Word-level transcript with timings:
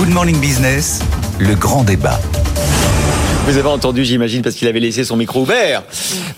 Good 0.00 0.14
Morning 0.14 0.40
Business, 0.40 1.00
le 1.38 1.54
grand 1.54 1.84
débat. 1.84 2.18
Vous 3.44 3.58
avez 3.58 3.68
entendu, 3.68 4.02
j'imagine, 4.02 4.40
parce 4.40 4.56
qu'il 4.56 4.66
avait 4.66 4.80
laissé 4.80 5.04
son 5.04 5.14
micro 5.14 5.42
ouvert. 5.42 5.82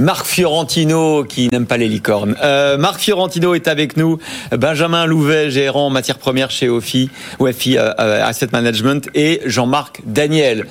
Marc 0.01 0.27
Fiorentino, 0.27 1.23
qui 1.23 1.49
n'aime 1.49 1.67
pas 1.67 1.77
les 1.77 1.87
licornes. 1.87 2.35
Euh, 2.43 2.77
Marc 2.77 2.99
Fiorentino 2.99 3.55
est 3.55 3.69
avec 3.69 3.97
nous. 3.97 4.19
Benjamin 4.51 5.07
Louvet, 5.07 5.53
gérant 5.53 5.91
matières 5.91 6.19
premières 6.19 6.51
chez 6.51 6.69
OFI, 6.69 7.09
OFI 7.39 7.79
euh, 7.79 7.93
euh, 8.01 8.27
Asset 8.27 8.49
Management, 8.51 9.09
et 9.15 9.41
Jean-Marc 9.47 10.01
Daniel. 10.07 10.67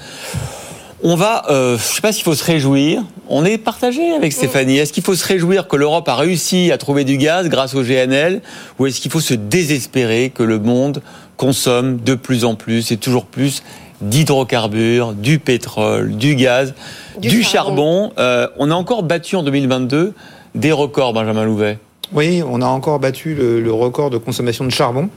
On 1.03 1.15
va, 1.15 1.45
euh, 1.49 1.79
je 1.79 1.83
sais 1.83 2.01
pas 2.01 2.11
s'il 2.11 2.23
faut 2.23 2.35
se 2.35 2.43
réjouir. 2.43 3.03
On 3.27 3.43
est 3.43 3.57
partagé 3.57 4.11
avec 4.11 4.33
Stéphanie. 4.33 4.77
Est-ce 4.77 4.93
qu'il 4.93 5.01
faut 5.01 5.15
se 5.15 5.25
réjouir 5.25 5.67
que 5.67 5.75
l'Europe 5.75 6.07
a 6.07 6.15
réussi 6.15 6.71
à 6.71 6.77
trouver 6.77 7.05
du 7.05 7.17
gaz 7.17 7.49
grâce 7.49 7.73
au 7.73 7.81
GNL, 7.81 8.41
ou 8.77 8.85
est-ce 8.85 9.01
qu'il 9.01 9.09
faut 9.09 9.19
se 9.19 9.33
désespérer 9.33 10.29
que 10.29 10.43
le 10.43 10.59
monde 10.59 11.01
consomme 11.41 11.97
de 11.97 12.13
plus 12.13 12.45
en 12.45 12.53
plus 12.53 12.91
et 12.91 12.97
toujours 12.97 13.25
plus 13.25 13.63
d'hydrocarbures, 14.01 15.13
du 15.13 15.39
pétrole, 15.39 16.16
du 16.16 16.35
gaz, 16.35 16.75
du, 17.20 17.41
charbon. 17.41 18.11
Euh, 18.20 18.47
on 18.59 18.70
a 18.70 18.75
encore 18.75 19.02
battu 19.02 19.35
en 19.35 19.41
2022 19.41 20.13
des 20.53 20.71
records, 20.71 21.13
Benjamin 21.13 21.43
Louvet. 21.43 21.80
Oui, 22.13 22.43
on 22.47 22.61
a 22.61 22.67
encore 22.67 22.99
battu 22.99 23.33
le, 23.33 23.73
record 23.73 24.11
de 24.11 24.19
consommation 24.19 24.66
de 24.66 24.69
charbon. 24.69 25.09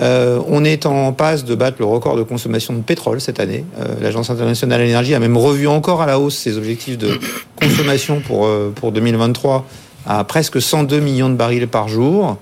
Euh, 0.00 0.40
on 0.48 0.64
est 0.64 0.84
en 0.84 1.12
passe 1.12 1.44
de 1.44 1.54
battre 1.54 1.76
le 1.78 1.84
record 1.84 2.16
de 2.16 2.24
consommation 2.24 2.74
de 2.74 2.80
pétrole 2.80 3.20
cette 3.20 3.38
année. 3.38 3.64
Euh, 3.78 3.94
L'Agence 4.00 4.30
internationale 4.30 4.80
de 4.80 4.84
l'énergie 4.84 5.14
a 5.14 5.20
même 5.20 5.36
revu 5.36 5.68
encore 5.68 6.02
à 6.02 6.06
la 6.06 6.18
hausse 6.18 6.36
ses 6.38 6.56
objectifs 6.56 6.98
de 6.98 7.20
consommation 7.60 8.20
pour, 8.20 8.48
pour 8.74 8.90
2023 8.90 9.64
à 10.06 10.24
presque 10.24 10.60
102 10.60 10.98
millions 10.98 11.30
de 11.30 11.36
barils 11.36 11.68
par 11.68 11.86
jour. 11.86 12.36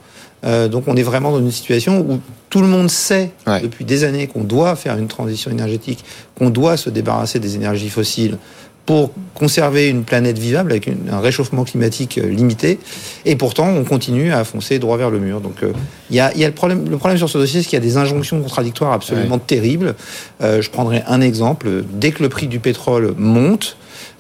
Euh, 0.45 0.69
donc 0.69 0.85
on 0.87 0.97
est 0.97 1.03
vraiment 1.03 1.33
dans 1.33 1.41
une 1.41 1.51
situation 1.51 2.01
où 2.01 2.21
tout 2.51 2.61
le 2.61 2.67
monde 2.67 2.91
sait 2.91 3.31
depuis 3.63 3.85
des 3.85 4.05
années 4.05 4.27
qu'on 4.27 4.43
doit 4.43 4.77
faire 4.77 4.99
une 4.99 5.09
transition 5.09 5.51
énergétique, 5.51 6.05
qu'on 6.37 6.51
doit 6.51 6.77
se 6.77 6.91
débarrasser 6.91 7.39
des 7.39 7.55
énergies 7.55 7.89
fossiles 7.89 8.37
pour 8.87 9.13
conserver 9.35 9.89
une 9.89 10.03
planète 10.03 10.37
vivable 10.37 10.73
avec 10.73 10.89
un 10.89 11.21
réchauffement 11.21 11.63
climatique 11.63 12.19
euh, 12.19 12.29
limité. 12.29 12.81
Et 13.25 13.37
pourtant, 13.37 13.69
on 13.69 13.85
continue 13.85 14.33
à 14.33 14.43
foncer 14.43 14.81
droit 14.81 14.97
vers 14.97 15.11
le 15.11 15.21
mur. 15.21 15.41
Donc, 15.41 15.63
euh, 15.63 15.73
il 16.09 16.17
y, 16.17 16.21
a, 16.21 16.37
y, 16.37 16.43
a, 16.43 16.49
le 16.49 16.55
problème. 16.55 16.89
Le 16.91 16.97
problème 16.97 17.17
sur 17.17 17.29
ce 17.29 17.39
dossier, 17.39 17.63
c'est 17.63 17.69
qu'il 17.69 17.79
y 17.79 17.83
a 17.83 17.85
des 17.85 17.99
injonctions 17.99 18.41
contradictoires 18.41 18.93
absolument 18.93 19.39
terribles. 19.39 19.95
je 20.41 20.69
prendrai 20.71 21.05
un 21.07 21.21
exemple. 21.21 21.85
Dès 21.93 22.11
que 22.11 22.23
le 22.23 22.29
prix 22.29 22.49
du 22.49 22.59
pétrole 22.59 23.15
monte, 23.17 23.77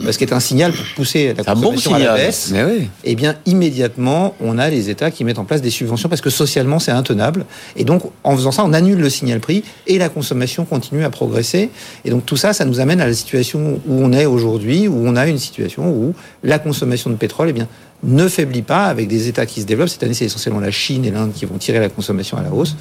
ce 0.08 0.18
qui 0.18 0.24
est 0.24 0.32
un 0.32 0.40
signal 0.40 0.72
pour 0.72 0.84
pousser 0.96 1.34
la 1.34 1.44
consommation 1.44 1.94
à 1.94 1.98
la 1.98 2.14
baisse, 2.14 2.52
et 2.52 2.88
eh 3.04 3.14
bien 3.14 3.36
immédiatement, 3.46 4.34
on 4.40 4.58
a 4.58 4.70
les 4.70 4.88
États 4.90 5.10
qui 5.10 5.24
mettent 5.24 5.38
en 5.38 5.44
place 5.44 5.62
des 5.62 5.70
subventions 5.70 6.08
parce 6.08 6.20
que 6.20 6.30
socialement, 6.30 6.78
c'est 6.78 6.90
intenable. 6.90 7.44
Et 7.76 7.84
donc, 7.84 8.02
en 8.24 8.34
faisant 8.36 8.52
ça, 8.52 8.64
on 8.64 8.72
annule 8.72 8.98
le 8.98 9.10
signal 9.10 9.40
prix 9.40 9.62
et 9.86 9.98
la 9.98 10.08
consommation 10.08 10.64
continue 10.64 11.04
à 11.04 11.10
progresser. 11.10 11.70
Et 12.04 12.10
donc, 12.10 12.24
tout 12.24 12.36
ça, 12.36 12.52
ça 12.52 12.64
nous 12.64 12.80
amène 12.80 13.00
à 13.00 13.06
la 13.06 13.14
situation 13.14 13.80
où 13.86 14.00
on 14.02 14.12
est 14.12 14.26
aujourd'hui, 14.26 14.88
où 14.88 14.96
on 14.96 15.16
a 15.16 15.26
une 15.26 15.38
situation 15.38 15.90
où 15.90 16.14
la 16.42 16.58
consommation 16.58 17.10
de 17.10 17.16
pétrole, 17.16 17.48
eh 17.50 17.52
bien, 17.52 17.68
ne 18.02 18.28
faiblit 18.28 18.62
pas 18.62 18.86
avec 18.86 19.08
des 19.08 19.28
États 19.28 19.44
qui 19.44 19.60
se 19.60 19.66
développent. 19.66 19.90
Cette 19.90 20.02
année, 20.02 20.14
c'est 20.14 20.24
essentiellement 20.24 20.60
la 20.60 20.70
Chine 20.70 21.04
et 21.04 21.10
l'Inde 21.10 21.32
qui 21.34 21.44
vont 21.44 21.58
tirer 21.58 21.80
la 21.80 21.90
consommation 21.90 22.38
à 22.38 22.42
la 22.42 22.50
hausse. 22.50 22.76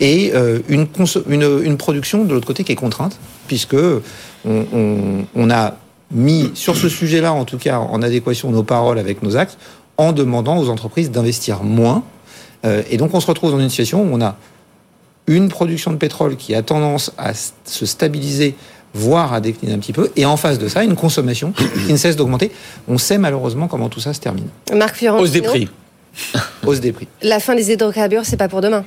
Et 0.00 0.32
euh, 0.34 0.58
une, 0.68 0.86
une, 1.28 1.60
une, 1.62 1.76
production, 1.76 2.24
de 2.24 2.34
l'autre 2.34 2.46
côté, 2.46 2.64
qui 2.64 2.72
est 2.72 2.76
contrainte, 2.76 3.16
puisque 3.46 3.76
on, 3.76 4.66
on, 4.72 5.24
on 5.36 5.50
a 5.50 5.76
mis 6.10 6.50
sur 6.54 6.76
ce 6.76 6.88
sujet-là, 6.88 7.32
en 7.32 7.44
tout 7.44 7.58
cas 7.58 7.78
en 7.78 8.02
adéquation 8.02 8.50
nos 8.50 8.62
paroles 8.62 8.98
avec 8.98 9.22
nos 9.22 9.36
actes, 9.36 9.58
en 9.96 10.12
demandant 10.12 10.58
aux 10.58 10.68
entreprises 10.68 11.10
d'investir 11.10 11.62
moins. 11.62 12.02
Euh, 12.64 12.82
et 12.90 12.96
donc 12.96 13.14
on 13.14 13.20
se 13.20 13.26
retrouve 13.26 13.50
dans 13.50 13.60
une 13.60 13.70
situation 13.70 14.02
où 14.02 14.08
on 14.12 14.20
a 14.20 14.36
une 15.26 15.48
production 15.48 15.90
de 15.90 15.96
pétrole 15.96 16.36
qui 16.36 16.54
a 16.54 16.62
tendance 16.62 17.12
à 17.18 17.32
se 17.34 17.86
stabiliser, 17.86 18.54
voire 18.94 19.32
à 19.32 19.40
décliner 19.40 19.72
un 19.72 19.78
petit 19.78 19.92
peu, 19.92 20.10
et 20.16 20.24
en 20.24 20.36
face 20.36 20.58
de 20.58 20.68
ça, 20.68 20.84
une 20.84 20.94
consommation 20.94 21.52
qui 21.52 21.92
ne 21.92 21.96
cesse 21.96 22.16
d'augmenter. 22.16 22.52
On 22.86 22.98
sait 22.98 23.18
malheureusement 23.18 23.66
comment 23.66 23.88
tout 23.88 24.00
ça 24.00 24.14
se 24.14 24.20
termine. 24.20 24.48
Marc 24.74 25.04
Hausse 25.18 25.32
des 25.32 25.42
prix. 25.42 25.68
Hausse 26.66 26.80
des 26.80 26.92
prix. 26.92 27.08
La 27.22 27.40
fin 27.40 27.54
des 27.54 27.72
hydrocarbures, 27.72 28.24
c'est 28.24 28.36
pas 28.36 28.48
pour 28.48 28.60
demain. 28.60 28.84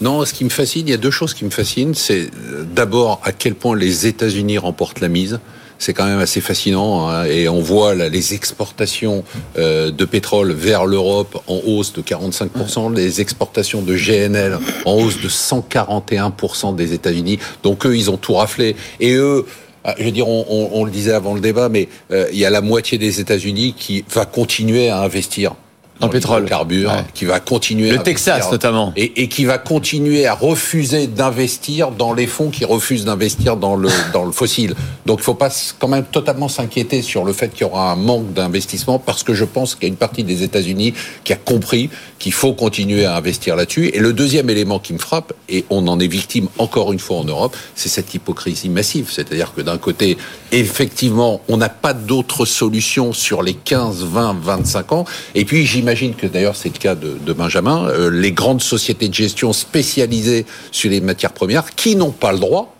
Non, 0.00 0.24
ce 0.24 0.32
qui 0.32 0.44
me 0.44 0.50
fascine, 0.50 0.88
il 0.88 0.90
y 0.90 0.94
a 0.94 0.98
deux 0.98 1.10
choses 1.10 1.34
qui 1.34 1.44
me 1.44 1.50
fascinent. 1.50 1.94
C'est 1.94 2.30
euh, 2.50 2.64
d'abord 2.64 3.20
à 3.22 3.32
quel 3.32 3.54
point 3.54 3.76
les 3.76 4.06
États-Unis 4.06 4.58
remportent 4.58 5.00
la 5.00 5.08
mise 5.08 5.38
c'est 5.82 5.94
quand 5.94 6.06
même 6.06 6.20
assez 6.20 6.40
fascinant. 6.40 7.08
Hein, 7.08 7.24
et 7.24 7.48
on 7.48 7.60
voit 7.60 7.94
les 7.94 8.34
exportations 8.34 9.24
euh, 9.58 9.90
de 9.90 10.04
pétrole 10.04 10.52
vers 10.52 10.86
l'Europe 10.86 11.42
en 11.48 11.60
hausse 11.66 11.92
de 11.92 12.02
45%, 12.02 12.94
les 12.94 13.20
exportations 13.20 13.82
de 13.82 13.96
GNL 13.96 14.58
en 14.84 14.92
hausse 14.92 15.20
de 15.20 15.28
141% 15.28 16.76
des 16.76 16.92
États-Unis. 16.92 17.40
Donc 17.64 17.84
eux, 17.84 17.96
ils 17.96 18.10
ont 18.10 18.16
tout 18.16 18.34
raflé. 18.34 18.76
Et 19.00 19.14
eux, 19.14 19.44
ah, 19.82 19.96
je 19.98 20.04
veux 20.04 20.12
dire, 20.12 20.28
on, 20.28 20.84
le 20.84 20.90
disait 20.92 21.12
avant 21.12 21.34
le 21.34 21.40
débat, 21.40 21.68
mais 21.68 21.88
euh, 22.12 22.28
il 22.32 22.38
y 22.38 22.44
a 22.44 22.50
la 22.50 22.60
moitié 22.60 22.98
des 22.98 23.18
États-Unis 23.18 23.74
qui 23.76 24.04
va 24.14 24.24
continuer 24.24 24.88
à 24.88 25.00
investir 25.02 25.56
dans 26.02 26.08
le 26.08 26.12
pétrole, 26.12 26.44
carbure, 26.44 26.92
qui 27.14 27.24
va 27.24 27.40
continuer. 27.40 27.90
Le 27.90 27.98
Texas 27.98 28.50
notamment, 28.50 28.92
et, 28.96 29.22
et, 29.22 29.28
qui 29.28 29.44
va 29.44 29.58
continuer 29.58 30.26
à 30.26 30.34
refuser 30.34 31.06
d'investir 31.06 31.92
dans 31.92 32.12
les 32.12 32.26
fonds 32.26 32.50
qui 32.50 32.64
refusent 32.64 33.04
d'investir 33.04 33.56
dans 33.56 33.76
le 33.76 33.88
dans 34.12 34.24
le 34.24 34.32
fossile. 34.32 34.74
Donc 35.06 35.20
il 35.20 35.24
faut 35.24 35.34
pas 35.34 35.50
quand 35.78 35.88
même 35.88 36.04
totalement 36.04 36.48
s'inquiéter 36.48 37.02
sur 37.02 37.24
le 37.24 37.32
fait 37.32 37.48
qu'il 37.48 37.62
y 37.62 37.64
aura 37.64 37.92
un 37.92 37.96
manque 37.96 38.32
d'investissement 38.32 38.98
parce 38.98 39.22
que 39.22 39.32
je 39.32 39.44
pense 39.44 39.74
qu'il 39.74 39.84
y 39.84 39.86
a 39.86 39.88
une 39.88 39.96
partie 39.96 40.24
des 40.24 40.42
États-Unis 40.42 40.94
qui 41.24 41.32
a 41.32 41.36
compris 41.36 41.88
qu'il 42.18 42.32
faut 42.32 42.52
continuer 42.52 43.04
à 43.04 43.16
investir 43.16 43.56
là-dessus. 43.56 43.90
Et 43.94 43.98
le 43.98 44.12
deuxième 44.12 44.48
élément 44.48 44.78
qui 44.78 44.92
me 44.92 44.98
frappe, 44.98 45.32
et 45.48 45.64
on 45.70 45.88
en 45.88 45.98
est 45.98 46.06
victime 46.06 46.48
encore 46.58 46.92
une 46.92 46.98
fois 46.98 47.18
en 47.18 47.24
Europe, 47.24 47.56
c'est 47.74 47.88
cette 47.88 48.14
hypocrisie 48.14 48.68
massive. 48.68 49.08
C'est-à-dire 49.10 49.52
que 49.54 49.60
d'un 49.60 49.78
côté, 49.78 50.16
effectivement, 50.52 51.40
on 51.48 51.56
n'a 51.56 51.68
pas 51.68 51.94
d'autre 51.94 52.44
solution 52.44 53.12
sur 53.12 53.42
les 53.42 53.54
15, 53.54 54.04
20, 54.04 54.36
25 54.40 54.92
ans. 54.92 55.04
Et 55.34 55.44
puis 55.44 55.66
j'imagine 55.66 55.91
que 55.94 56.26
d'ailleurs 56.26 56.56
c'est 56.56 56.72
le 56.72 56.78
cas 56.78 56.94
de, 56.94 57.18
de 57.24 57.32
Benjamin, 57.32 57.86
euh, 57.88 58.10
les 58.10 58.32
grandes 58.32 58.62
sociétés 58.62 59.08
de 59.08 59.14
gestion 59.14 59.52
spécialisées 59.52 60.46
sur 60.70 60.90
les 60.90 61.00
matières 61.00 61.32
premières 61.32 61.74
qui 61.74 61.96
n'ont 61.96 62.10
pas 62.10 62.32
le 62.32 62.38
droit 62.38 62.74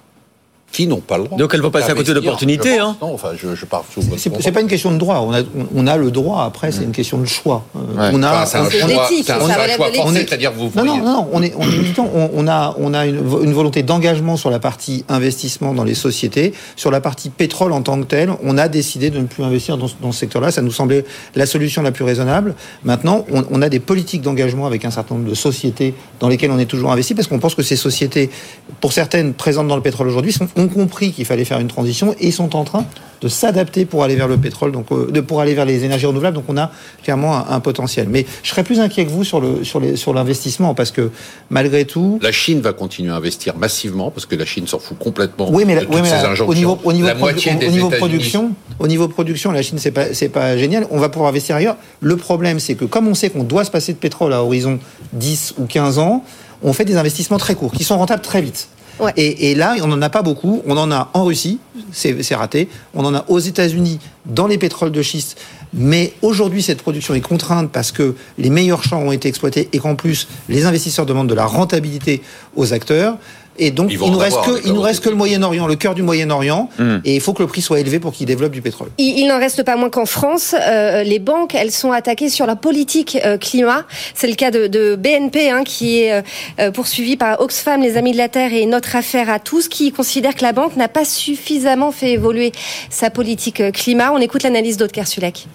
qui 0.73 0.87
n'ont 0.87 1.01
pas 1.01 1.19
le 1.19 1.25
droit. 1.25 1.39
Donc 1.39 1.53
elles 1.55 1.61
vont 1.61 1.71
passer 1.71 1.91
à 1.91 1.95
côté 1.95 2.15
d'opportunités. 2.15 2.79
Hein. 2.79 2.97
Non, 3.03 3.13
enfin, 3.13 3.33
je, 3.37 3.55
je 3.55 3.67
pars 3.67 3.85
C'est 4.17 4.53
pas 4.53 4.63
une 4.63 4.69
question 4.69 4.91
de 4.91 4.97
droit. 4.97 5.19
On 5.19 5.33
a, 5.35 5.43
on 5.75 5.87
a 5.87 5.97
le 5.99 6.11
droit. 6.11 6.45
Après, 6.45 6.73
c'est 6.73 6.83
une 6.83 6.93
question 6.93 7.19
de 7.19 7.27
choix. 7.27 7.65
Euh, 7.77 8.11
on 8.13 8.23
a. 8.23 8.47
c'est 8.47 8.57
un, 8.57 8.71
choix. 8.71 9.09
C'est-à-dire 9.09 10.53
vous. 10.53 10.73
Non, 10.75 10.85
non, 10.85 10.97
non. 10.97 11.29
On 11.33 11.43
est, 11.43 11.55
on 11.57 11.63
est 11.63 11.99
on, 12.35 12.49
a, 12.49 12.75
on 12.79 12.95
a 12.95 13.07
une, 13.07 13.17
une 13.17 13.53
volonté 13.53 13.83
d'engagement 13.83 14.37
sur 14.37 14.51
la 14.51 14.59
partie 14.59 15.05
investissement 15.09 15.75
dans 15.75 15.85
les 15.85 15.95
sociétés, 15.95 16.55
sur 16.77 16.91
la 16.91 17.01
partie 17.01 17.29
pétrole 17.29 17.73
en 17.73 17.83
tant 17.83 18.01
que 18.01 18.07
telle. 18.07 18.31
On 18.43 18.57
a 18.57 18.69
décidé 18.69 19.11
de 19.11 19.19
ne 19.19 19.27
plus 19.27 19.45
investir 19.45 19.77
dans, 19.77 19.89
dans 20.01 20.13
ce 20.13 20.21
secteur-là. 20.21 20.51
Ça 20.51 20.63
nous 20.63 20.73
semblait 20.73 21.05
la 21.35 21.45
solution 21.45 21.83
la 21.83 21.93
plus 21.93 22.05
raisonnable. 22.05 22.55
Maintenant, 22.85 23.27
on, 23.31 23.45
on 23.51 23.61
a 23.61 23.69
des 23.69 23.81
politiques 23.81 24.23
d'engagement 24.23 24.67
avec 24.67 24.87
un 24.87 24.91
certain 24.91 25.17
nombre 25.17 25.29
de 25.29 25.35
sociétés 25.35 25.95
dans 26.23 26.29
lesquelles 26.29 26.53
on 26.53 26.59
est 26.59 26.67
toujours 26.67 26.93
investi 26.93 27.15
parce 27.15 27.27
qu'on 27.27 27.41
pense 27.41 27.57
que 27.57 27.65
ces 27.65 27.75
sociétés, 27.75 28.31
pour 28.81 28.93
certaines 28.93 29.35
présentes 29.35 29.67
dans 29.67 29.75
le 29.75 29.83
pétrole 29.83 30.07
aujourd'hui, 30.07 30.33
ont 30.55 30.69
compris 30.69 31.11
qu'il 31.11 31.25
fallait 31.25 31.45
faire 31.45 31.59
une 31.59 31.67
transition 31.67 32.15
et 32.21 32.31
sont 32.31 32.55
en 32.55 32.63
train 32.63 32.87
de 33.23 33.29
s'adapter 33.29 33.85
pour 33.85 34.03
aller 34.03 34.17
vers 34.17 34.29
le 34.29 34.37
pétrole, 34.37 34.73
donc 34.73 34.87
euh, 34.91 35.11
de, 35.11 35.21
pour 35.21 35.41
aller 35.41 35.55
vers 35.55 35.65
les 35.65 35.85
énergies 35.85 36.07
renouvelables. 36.07 36.35
Donc 36.35 36.45
on 36.49 36.57
a 36.57 36.71
clairement 37.03 37.49
un, 37.49 37.61
potentiel. 37.61 38.09
Mais 38.11 38.27
je 38.43 38.51
serais 38.51 38.65
plus 38.65 38.81
inquiet 38.81 39.05
que 39.05 39.11
vous 39.11 39.23
sur 39.23 39.41
le 39.41 39.63
sur 39.63 39.79
les 39.79 39.97
sur 39.97 40.13
l'investissement 40.13 40.75
parce 40.75 40.91
que 40.91 41.11
malgré 41.51 41.85
tout, 41.85 42.19
la 42.21 42.33
Chine 42.33 42.61
va 42.61 42.73
continuer 42.73 43.13
à 43.13 43.17
investir 43.17 43.57
massivement 43.57 44.11
parce 44.11 44.27
que 44.27 44.35
la 44.35 44.45
Chine 44.45 44.67
s'en 44.67 44.81
fout 44.81 44.99
complètement. 44.99 45.49
Oui, 45.51 45.65
mais, 45.65 45.79
oui, 45.89 46.01
mais 46.03 46.41
au 46.41 46.55
niveau 46.55 46.79
au 46.83 46.93
niveau, 46.93 47.09
au, 47.15 47.71
niveau 47.71 47.91
production, 47.91 48.53
au 48.81 48.89
niveau 48.89 49.09
production, 49.09 49.53
la 49.53 49.63
Chine 49.63 49.79
c'est 49.79 49.93
pas 49.93 50.13
c'est 50.13 50.29
pas 50.29 50.57
génial. 50.57 50.87
On 50.91 50.99
va 50.99 51.09
pouvoir 51.09 51.31
investir 51.31 51.55
ailleurs. 51.55 51.77
Le 52.01 52.17
problème, 52.17 52.59
c'est 52.59 52.75
que 52.75 52.85
comme 52.85 53.07
on 53.07 53.15
sait 53.15 53.31
qu'on 53.31 53.45
doit 53.45 53.65
se 53.65 53.71
passer 53.71 53.93
de 53.93 53.99
pétrole 53.99 54.33
à 54.33 54.43
horizon 54.43 54.81
10 55.13 55.55
ou 55.59 55.67
15 55.67 55.99
ans, 55.99 56.25
on 56.63 56.73
fait 56.73 56.85
des 56.85 56.97
investissements 56.97 57.39
très 57.39 57.55
courts 57.55 57.73
qui 57.73 57.85
sont 57.85 57.99
rentables 57.99 58.23
très 58.23 58.43
vite. 58.43 58.69
Et, 59.17 59.55
là, 59.55 59.75
on 59.83 59.87
n'en 59.87 60.03
a 60.03 60.11
pas 60.11 60.23
beaucoup. 60.23 60.63
On 60.67 60.77
en 60.77 60.91
a 60.91 61.11
en 61.15 61.25
Russie, 61.25 61.59
c'est 61.93 62.35
raté. 62.35 62.69
On 62.95 63.05
en 63.05 63.15
a 63.15 63.25
aux 63.29 63.39
États-Unis, 63.39 63.99
dans 64.27 64.47
les 64.47 64.59
pétroles 64.59 64.93
de 64.93 65.03
schiste. 65.03 65.39
Mais 65.75 66.13
aujourd'hui, 66.21 66.63
cette 66.63 66.83
production 66.83 67.15
est 67.15 67.21
contrainte 67.21 67.71
parce 67.73 67.93
que 67.93 68.15
les 68.39 68.51
meilleurs 68.51 68.85
champs 68.85 69.01
ont 69.01 69.13
été 69.13 69.29
exploités 69.29 69.69
et 69.73 69.79
qu'en 69.79 69.95
plus, 69.95 70.29
les 70.49 70.67
investisseurs 70.67 71.07
demandent 71.07 71.31
de 71.31 71.35
la 71.35 71.47
rentabilité 71.47 72.23
aux 72.57 72.75
acteurs. 72.75 73.17
Et 73.59 73.71
donc, 73.71 73.93
il 73.93 73.99
nous 73.99 74.19
reste 74.19 74.41
que, 74.45 74.67
il 74.67 74.73
nous 74.73 74.81
reste 74.81 75.05
que 75.05 75.11
le 75.11 75.15
Moyen-Orient, 75.15 75.67
le 75.67 75.77
cœur 75.77 75.95
du 75.95 76.03
Moyen-Orient, 76.03 76.71
hmm. 76.79 76.99
et 77.05 77.15
il 77.15 77.21
faut 77.21 77.33
que 77.33 77.43
le 77.43 77.49
prix 77.49 77.61
soit 77.61 77.81
élevé 77.81 77.99
pour 77.99 78.13
qu'il 78.13 78.27
développe 78.27 78.53
du 78.53 78.63
pétrole. 78.63 78.89
Il, 78.99 79.27
n'en 79.27 79.39
reste 79.39 79.63
pas 79.63 79.77
moins 79.77 79.91
qu'en 79.91 80.07
France, 80.07 80.55
euh, 80.59 81.03
les 81.03 81.19
banques, 81.19 81.55
elles 81.55 81.71
sont 81.71 81.93
attaquées 81.93 82.31
sur 82.31 82.47
la 82.47 82.57
politique 82.57 83.19
euh, 83.25 83.37
climat. 83.37 83.85
C'est 84.15 84.29
le 84.29 84.35
cas 84.35 84.51
de, 84.51 84.67
de 84.67 84.97
BNP, 84.97 85.51
hein, 85.51 85.65
qui 85.65 86.01
est 86.01 86.23
euh, 86.61 86.71
poursuivi 86.71 87.17
par 87.17 87.41
Oxfam, 87.41 87.83
les 87.83 87.97
Amis 87.97 88.13
de 88.13 88.19
la 88.19 88.29
Terre 88.29 88.55
et 88.55 88.65
notre 88.67 88.97
affaire 88.97 89.29
à 89.29 89.39
tous, 89.39 89.69
qui 89.69 89.93
considère 89.93 90.35
que 90.35 90.43
la 90.43 90.53
banque 90.53 90.77
n'a 90.77 90.89
pas 90.89 91.05
suffisamment 91.05 91.93
fait 91.93 92.13
évoluer 92.13 92.53
sa 92.89 93.11
politique 93.11 93.73
climat. 93.73 94.13
On 94.13 94.19
écoute 94.19 94.43
l'analyse 94.43 94.77
d'Aude 94.77 94.93
Kersulek. 94.93 95.47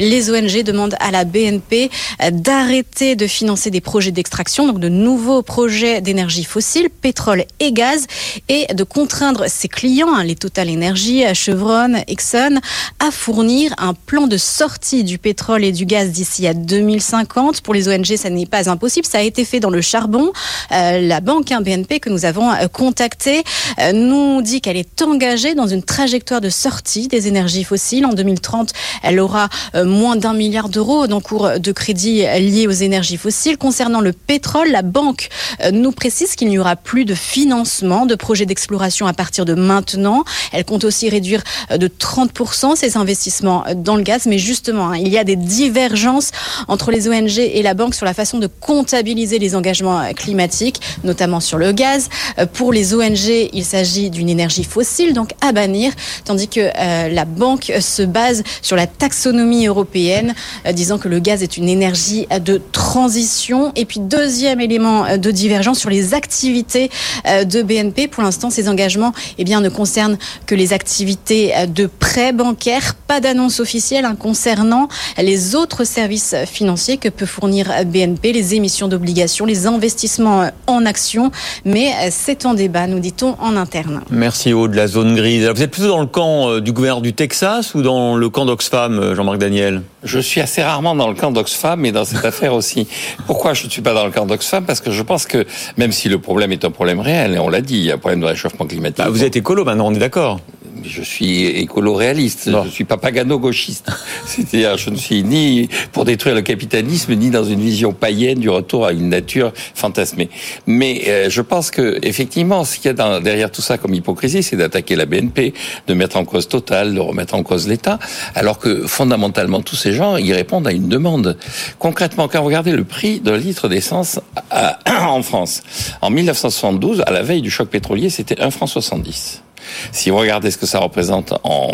Les 0.00 0.30
ONG 0.30 0.62
demandent 0.62 0.96
à 1.00 1.10
la 1.10 1.24
BNP 1.24 1.90
d'arrêter 2.32 3.16
de 3.16 3.26
financer 3.26 3.70
des 3.70 3.80
projets 3.80 4.10
d'extraction, 4.10 4.66
donc 4.66 4.80
de 4.80 4.88
nouveaux 4.88 5.42
projets 5.42 6.00
d'énergie 6.00 6.44
fossile, 6.44 6.88
pétrole 6.90 7.44
et 7.60 7.72
gaz, 7.72 8.06
et 8.48 8.66
de 8.72 8.84
contraindre 8.84 9.44
ses 9.48 9.68
clients, 9.68 10.14
hein, 10.14 10.24
les 10.24 10.34
Total 10.34 10.68
Energy, 10.70 11.22
Chevron, 11.34 11.94
Exxon, 12.08 12.60
à 12.98 13.10
fournir 13.10 13.74
un 13.78 13.94
plan 13.94 14.26
de 14.26 14.36
sortie 14.36 15.04
du 15.04 15.18
pétrole 15.18 15.64
et 15.64 15.72
du 15.72 15.86
gaz 15.86 16.10
d'ici 16.10 16.46
à 16.46 16.54
2050. 16.54 17.60
Pour 17.60 17.74
les 17.74 17.88
ONG, 17.88 18.16
ça 18.16 18.30
n'est 18.30 18.46
pas 18.46 18.68
impossible. 18.70 19.06
Ça 19.06 19.18
a 19.18 19.22
été 19.22 19.44
fait 19.44 19.60
dans 19.60 19.70
le 19.70 19.80
charbon. 19.80 20.32
Euh, 20.72 21.00
la 21.00 21.20
banque 21.20 21.52
hein, 21.52 21.60
BNP 21.60 22.00
que 22.00 22.10
nous 22.10 22.24
avons 22.24 22.50
euh, 22.50 22.68
contactée 22.68 23.42
euh, 23.80 23.92
nous 23.92 24.42
dit 24.42 24.60
qu'elle 24.60 24.76
est 24.76 25.02
engagée 25.02 25.54
dans 25.54 25.66
une 25.66 25.82
trajectoire 25.82 26.40
de 26.40 26.48
sortie 26.48 27.08
des 27.08 27.28
énergies 27.28 27.64
fossiles. 27.64 28.06
En 28.06 28.12
2030, 28.12 28.72
elle 29.02 29.20
aura 29.20 29.48
moins 29.94 30.16
d'un 30.16 30.34
milliard 30.34 30.68
d'euros 30.68 31.06
d'encours 31.06 31.58
de 31.58 31.72
crédit 31.72 32.24
liés 32.40 32.66
aux 32.66 32.72
énergies 32.72 33.16
fossiles. 33.16 33.56
Concernant 33.56 34.00
le 34.00 34.12
pétrole, 34.12 34.70
la 34.70 34.82
banque 34.82 35.28
nous 35.72 35.92
précise 35.92 36.34
qu'il 36.34 36.48
n'y 36.48 36.58
aura 36.58 36.76
plus 36.76 37.04
de 37.04 37.14
financement 37.14 38.06
de 38.06 38.14
projets 38.14 38.46
d'exploration 38.46 39.06
à 39.06 39.12
partir 39.12 39.44
de 39.44 39.54
maintenant. 39.54 40.24
Elle 40.52 40.64
compte 40.64 40.84
aussi 40.84 41.08
réduire 41.08 41.42
de 41.70 41.88
30% 41.88 42.76
ses 42.76 42.96
investissements 42.96 43.64
dans 43.76 43.96
le 43.96 44.02
gaz. 44.02 44.26
Mais 44.26 44.38
justement, 44.38 44.90
hein, 44.90 44.96
il 44.96 45.08
y 45.08 45.18
a 45.18 45.24
des 45.24 45.36
divergences 45.36 46.30
entre 46.68 46.90
les 46.90 47.08
ONG 47.08 47.38
et 47.38 47.62
la 47.62 47.74
banque 47.74 47.94
sur 47.94 48.06
la 48.06 48.14
façon 48.14 48.38
de 48.38 48.46
comptabiliser 48.46 49.38
les 49.38 49.54
engagements 49.54 50.12
climatiques, 50.14 50.80
notamment 51.04 51.40
sur 51.40 51.58
le 51.58 51.72
gaz. 51.72 52.08
Pour 52.52 52.72
les 52.72 52.94
ONG, 52.94 53.48
il 53.52 53.64
s'agit 53.64 54.10
d'une 54.10 54.28
énergie 54.28 54.64
fossile, 54.64 55.12
donc 55.12 55.32
à 55.40 55.52
bannir, 55.52 55.92
tandis 56.24 56.48
que 56.48 56.60
euh, 56.60 57.08
la 57.08 57.24
banque 57.24 57.72
se 57.80 58.02
base 58.02 58.42
sur 58.62 58.76
la 58.76 58.86
taxonomie 58.86 59.66
européenne, 59.66 59.73
euh, 59.78 60.72
disant 60.72 60.98
que 60.98 61.08
le 61.08 61.18
gaz 61.18 61.42
est 61.42 61.56
une 61.56 61.68
énergie 61.68 62.26
de 62.44 62.60
transition. 62.72 63.72
Et 63.76 63.84
puis 63.84 64.00
deuxième 64.00 64.60
élément 64.60 65.04
euh, 65.04 65.16
de 65.16 65.30
divergence 65.30 65.78
sur 65.78 65.90
les 65.90 66.14
activités 66.14 66.90
de 67.24 67.62
BNP. 67.62 68.08
Pour 68.08 68.22
l'instant, 68.22 68.50
ces 68.50 68.68
engagements 68.68 69.12
eh 69.38 69.44
bien, 69.44 69.60
ne 69.60 69.68
concernent 69.68 70.18
que 70.46 70.54
les 70.54 70.72
activités 70.72 71.52
de 71.68 71.86
prêt 71.86 72.32
bancaire, 72.32 72.94
pas 72.94 73.20
d'annonce 73.20 73.60
officielle 73.60 74.04
hein, 74.04 74.16
concernant 74.18 74.88
les 75.18 75.54
autres 75.54 75.84
services 75.84 76.34
financiers 76.46 76.96
que 76.96 77.08
peut 77.08 77.26
fournir 77.26 77.72
BNP, 77.86 78.32
les 78.32 78.54
émissions 78.54 78.88
d'obligations, 78.88 79.46
les 79.46 79.66
investissements 79.66 80.50
en 80.66 80.86
actions. 80.86 81.30
Mais 81.64 81.92
c'est 82.10 82.46
en 82.46 82.54
débat, 82.54 82.86
nous 82.86 83.00
dit-on, 83.00 83.36
en 83.40 83.56
interne. 83.56 84.02
Merci 84.10 84.52
Aude 84.52 84.72
de 84.72 84.76
la 84.76 84.86
zone 84.86 85.14
grise. 85.14 85.48
vous 85.48 85.62
êtes 85.62 85.70
plutôt 85.70 85.88
dans 85.88 86.00
le 86.00 86.06
camp 86.06 86.48
euh, 86.48 86.60
du 86.60 86.72
gouverneur 86.72 87.00
du 87.00 87.12
Texas 87.12 87.74
ou 87.74 87.82
dans 87.82 88.16
le 88.16 88.28
camp 88.28 88.44
d'Oxfam, 88.44 88.98
euh, 88.98 89.14
Jean-Marc 89.14 89.38
Daniel? 89.38 89.63
Je 90.02 90.18
suis 90.18 90.40
assez 90.40 90.62
rarement 90.62 90.94
dans 90.94 91.08
le 91.08 91.14
camp 91.14 91.30
d'Oxfam, 91.30 91.80
mais 91.80 91.92
dans 91.92 92.04
cette 92.04 92.24
affaire 92.24 92.54
aussi. 92.54 92.86
Pourquoi 93.26 93.54
je 93.54 93.64
ne 93.66 93.70
suis 93.70 93.82
pas 93.82 93.94
dans 93.94 94.04
le 94.04 94.10
camp 94.10 94.26
d'Oxfam? 94.26 94.64
Parce 94.64 94.80
que 94.80 94.90
je 94.90 95.02
pense 95.02 95.26
que 95.26 95.46
même 95.76 95.92
si 95.92 96.08
le 96.08 96.18
problème 96.18 96.52
est 96.52 96.64
un 96.64 96.70
problème 96.70 97.00
réel, 97.00 97.34
et 97.34 97.38
on 97.38 97.48
l'a 97.48 97.60
dit, 97.60 97.78
il 97.78 97.84
y 97.84 97.90
a 97.90 97.94
un 97.94 97.98
problème 97.98 98.20
de 98.20 98.26
réchauffement 98.26 98.66
climatique. 98.66 98.98
Bah, 98.98 99.10
vous 99.10 99.24
êtes 99.24 99.36
écolo 99.36 99.64
maintenant, 99.64 99.86
on 99.88 99.94
est 99.94 99.98
d'accord 99.98 100.40
je 100.86 101.02
suis 101.02 101.46
écolo-réaliste, 101.46 102.50
je 102.64 102.70
suis 102.70 102.84
pas 102.84 102.96
pagano-gauchiste. 102.96 103.90
C'est-à-dire, 104.26 104.76
je 104.76 104.90
ne 104.90 104.96
suis 104.96 105.22
ni 105.22 105.68
pour 105.92 106.04
détruire 106.04 106.34
le 106.34 106.42
capitalisme, 106.42 107.14
ni 107.14 107.30
dans 107.30 107.44
une 107.44 107.60
vision 107.60 107.92
païenne 107.92 108.38
du 108.38 108.48
retour 108.48 108.86
à 108.86 108.92
une 108.92 109.08
nature 109.08 109.52
fantasmée. 109.74 110.30
Mais 110.66 111.02
euh, 111.08 111.30
je 111.30 111.40
pense 111.40 111.70
que 111.70 111.98
effectivement, 112.02 112.64
ce 112.64 112.76
qu'il 112.78 112.96
y 112.96 113.00
a 113.00 113.20
derrière 113.20 113.50
tout 113.50 113.62
ça 113.62 113.78
comme 113.78 113.94
hypocrisie, 113.94 114.42
c'est 114.42 114.56
d'attaquer 114.56 114.96
la 114.96 115.06
BNP, 115.06 115.54
de 115.86 115.94
mettre 115.94 116.16
en 116.16 116.24
cause 116.24 116.48
Total, 116.48 116.94
de 116.94 117.00
remettre 117.00 117.34
en 117.34 117.42
cause 117.42 117.68
l'État, 117.68 117.98
alors 118.34 118.58
que 118.58 118.86
fondamentalement, 118.86 119.60
tous 119.60 119.76
ces 119.76 119.92
gens, 119.92 120.16
ils 120.16 120.32
répondent 120.32 120.66
à 120.66 120.72
une 120.72 120.88
demande. 120.88 121.36
Concrètement, 121.78 122.28
quand 122.28 122.40
vous 122.40 122.46
regardez 122.46 122.72
le 122.72 122.84
prix 122.84 123.20
d'un 123.20 123.36
litre 123.36 123.68
d'essence 123.68 124.20
en 124.86 125.22
France, 125.22 125.62
en 126.00 126.10
1972, 126.10 127.02
à 127.06 127.10
la 127.10 127.22
veille 127.22 127.42
du 127.42 127.50
choc 127.50 127.68
pétrolier, 127.68 128.10
c'était 128.10 128.40
1 128.40 128.50
franc 128.50 128.66
70. 128.66 129.43
Si 129.92 130.10
vous 130.10 130.18
regardez 130.18 130.50
ce 130.50 130.58
que 130.58 130.66
ça 130.66 130.78
représente 130.78 131.34
en 131.42 131.70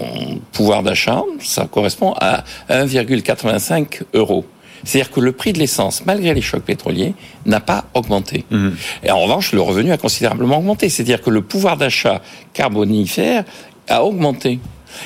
pouvoir 0.53 0.83
d'achat, 0.83 1.23
ça 1.41 1.67
correspond 1.67 2.15
à 2.21 2.45
1,85 2.69 4.03
euros. 4.15 4.45
C'est-à-dire 4.85 5.13
que 5.13 5.21
le 5.21 5.33
prix 5.33 5.53
de 5.53 5.59
l'essence, 5.59 6.07
malgré 6.07 6.33
les 6.33 6.41
chocs 6.41 6.63
pétroliers, 6.63 7.15
n'a 7.45 7.61
pas 7.61 7.85
augmenté. 7.95 8.45
Mmh. 8.51 8.71
Et 9.05 9.11
en 9.11 9.21
revanche, 9.21 9.53
le 9.53 9.61
revenu 9.61 9.93
a 9.93 9.99
considérablement 9.99 10.59
augmenté. 10.59 10.89
C'est-à-dire 10.89 11.21
que 11.21 11.31
le 11.31 11.43
pouvoir 11.43 11.77
d'achat 11.77 12.23
carbonifère 12.55 13.45
a 13.89 14.05
augmenté. 14.05 14.59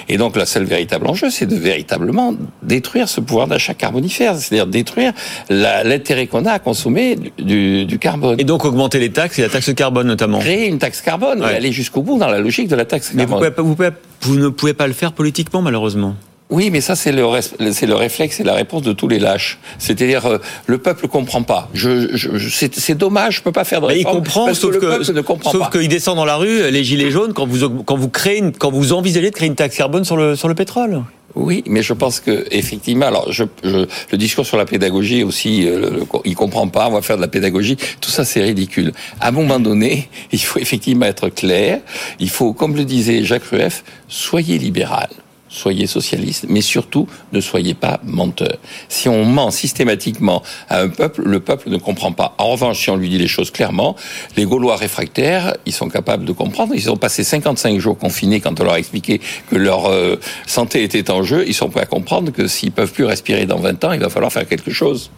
Et 0.08 0.16
donc, 0.16 0.36
le 0.36 0.44
seul 0.44 0.64
véritable 0.64 1.06
enjeu, 1.06 1.30
c'est 1.30 1.46
de 1.46 1.56
véritablement 1.56 2.34
détruire 2.62 3.08
ce 3.08 3.20
pouvoir 3.20 3.46
d'achat 3.46 3.74
carbonifère, 3.74 4.36
c'est-à-dire 4.36 4.66
détruire 4.66 5.12
l'intérêt 5.50 6.26
qu'on 6.26 6.44
a 6.46 6.52
à 6.52 6.58
consommer 6.58 7.16
du, 7.38 7.98
carbone. 8.00 8.40
Et 8.40 8.44
donc 8.44 8.64
augmenter 8.64 8.98
les 8.98 9.10
taxes 9.10 9.38
et 9.38 9.42
la 9.42 9.48
taxe 9.48 9.72
carbone 9.74 10.06
notamment. 10.06 10.38
Créer 10.40 10.68
une 10.68 10.78
taxe 10.78 11.00
carbone 11.00 11.42
et 11.42 11.56
aller 11.56 11.72
jusqu'au 11.72 12.02
bout 12.02 12.18
dans 12.18 12.28
la 12.28 12.38
logique 12.38 12.68
de 12.68 12.76
la 12.76 12.84
taxe 12.84 13.08
carbone. 13.08 13.40
Mais 13.40 13.62
vous, 13.62 13.76
vous 14.22 14.36
ne 14.36 14.48
pouvez 14.48 14.74
pas 14.74 14.86
le 14.86 14.92
faire 14.92 15.12
politiquement, 15.12 15.62
malheureusement. 15.62 16.16
Oui, 16.50 16.70
mais 16.70 16.80
ça 16.80 16.94
c'est 16.94 17.10
le 17.10 17.24
c'est 17.72 17.86
le 17.86 17.94
réflexe 17.94 18.38
et 18.38 18.44
la 18.44 18.52
réponse 18.52 18.82
de 18.82 18.92
tous 18.92 19.08
les 19.08 19.18
lâches. 19.18 19.58
C'est-à-dire 19.78 20.26
euh, 20.26 20.38
le 20.66 20.78
peuple 20.78 21.08
comprend 21.08 21.42
pas. 21.42 21.70
Je, 21.72 22.14
je, 22.14 22.28
c'est 22.48 22.94
dommage, 22.94 23.36
je 23.36 23.42
peux 23.42 23.52
pas 23.52 23.64
faire 23.64 23.80
de 23.80 23.86
réforme. 23.86 24.14
Mais 24.14 24.20
il 24.20 24.24
comprend, 24.24 24.54
sauf 24.54 24.78
que, 24.78 24.86
le 24.86 25.12
ne 25.14 25.20
comprend 25.22 25.50
sauf 25.50 25.70
qu'il 25.70 25.88
descend 25.88 26.16
dans 26.16 26.26
la 26.26 26.36
rue, 26.36 26.70
les 26.70 26.84
gilets 26.84 27.10
jaunes, 27.10 27.32
quand 27.32 27.46
vous 27.46 27.82
quand 27.82 27.96
vous 27.96 28.10
créez 28.10 28.42
quand 28.58 28.70
vous 28.70 28.92
envisagez 28.92 29.30
de 29.30 29.34
créer 29.34 29.48
une 29.48 29.54
taxe 29.54 29.76
carbone 29.76 30.04
sur 30.04 30.16
le 30.16 30.36
sur 30.36 30.48
le 30.48 30.54
pétrole. 30.54 31.02
Oui, 31.34 31.64
mais 31.66 31.82
je 31.82 31.92
pense 31.92 32.20
que 32.20 32.46
effectivement, 32.52 33.06
alors 33.06 33.32
je, 33.32 33.44
le 33.64 34.16
discours 34.16 34.46
sur 34.46 34.56
la 34.56 34.66
pédagogie 34.66 35.24
aussi, 35.24 35.66
euh, 35.66 36.04
il 36.24 36.36
comprend 36.36 36.68
pas. 36.68 36.86
On 36.88 36.92
va 36.92 37.02
faire 37.02 37.16
de 37.16 37.22
la 37.22 37.28
pédagogie. 37.28 37.76
Tout 38.00 38.10
ça, 38.10 38.24
c'est 38.24 38.40
ridicule. 38.42 38.92
À 39.20 39.28
un 39.28 39.32
moment 39.32 39.58
donné, 39.58 40.08
il 40.32 40.38
faut 40.38 40.60
effectivement 40.60 41.06
être 41.06 41.30
clair. 41.30 41.80
Il 42.20 42.30
faut, 42.30 42.52
comme 42.52 42.76
le 42.76 42.84
disait 42.84 43.24
Jacques 43.24 43.46
Rueff, 43.46 43.82
soyez 44.06 44.58
libéral 44.58 45.08
soyez 45.54 45.86
socialiste, 45.86 46.46
mais 46.48 46.60
surtout 46.60 47.06
ne 47.32 47.40
soyez 47.40 47.74
pas 47.74 48.00
menteur. 48.04 48.56
Si 48.88 49.08
on 49.08 49.24
ment 49.24 49.50
systématiquement 49.50 50.42
à 50.68 50.80
un 50.80 50.88
peuple, 50.88 51.22
le 51.22 51.40
peuple 51.40 51.70
ne 51.70 51.76
comprend 51.76 52.12
pas. 52.12 52.34
En 52.38 52.48
revanche, 52.48 52.82
si 52.82 52.90
on 52.90 52.96
lui 52.96 53.08
dit 53.08 53.18
les 53.18 53.28
choses 53.28 53.50
clairement, 53.50 53.96
les 54.36 54.44
Gaulois 54.44 54.76
réfractaires, 54.76 55.54
ils 55.66 55.72
sont 55.72 55.88
capables 55.88 56.24
de 56.24 56.32
comprendre. 56.32 56.74
Ils 56.74 56.90
ont 56.90 56.96
passé 56.96 57.24
55 57.24 57.78
jours 57.78 57.98
confinés 57.98 58.40
quand 58.40 58.60
on 58.60 58.64
leur 58.64 58.74
a 58.74 58.78
expliqué 58.78 59.20
que 59.50 59.56
leur 59.56 59.86
euh, 59.86 60.16
santé 60.46 60.82
était 60.82 61.10
en 61.10 61.22
jeu. 61.22 61.44
Ils 61.46 61.54
sont 61.54 61.68
prêts 61.68 61.82
à 61.82 61.86
comprendre 61.86 62.32
que 62.32 62.46
s'ils 62.46 62.72
peuvent 62.72 62.92
plus 62.92 63.04
respirer 63.04 63.46
dans 63.46 63.58
20 63.58 63.84
ans, 63.84 63.92
il 63.92 64.00
va 64.00 64.10
falloir 64.10 64.32
faire 64.32 64.46
quelque 64.46 64.72
chose. 64.72 65.10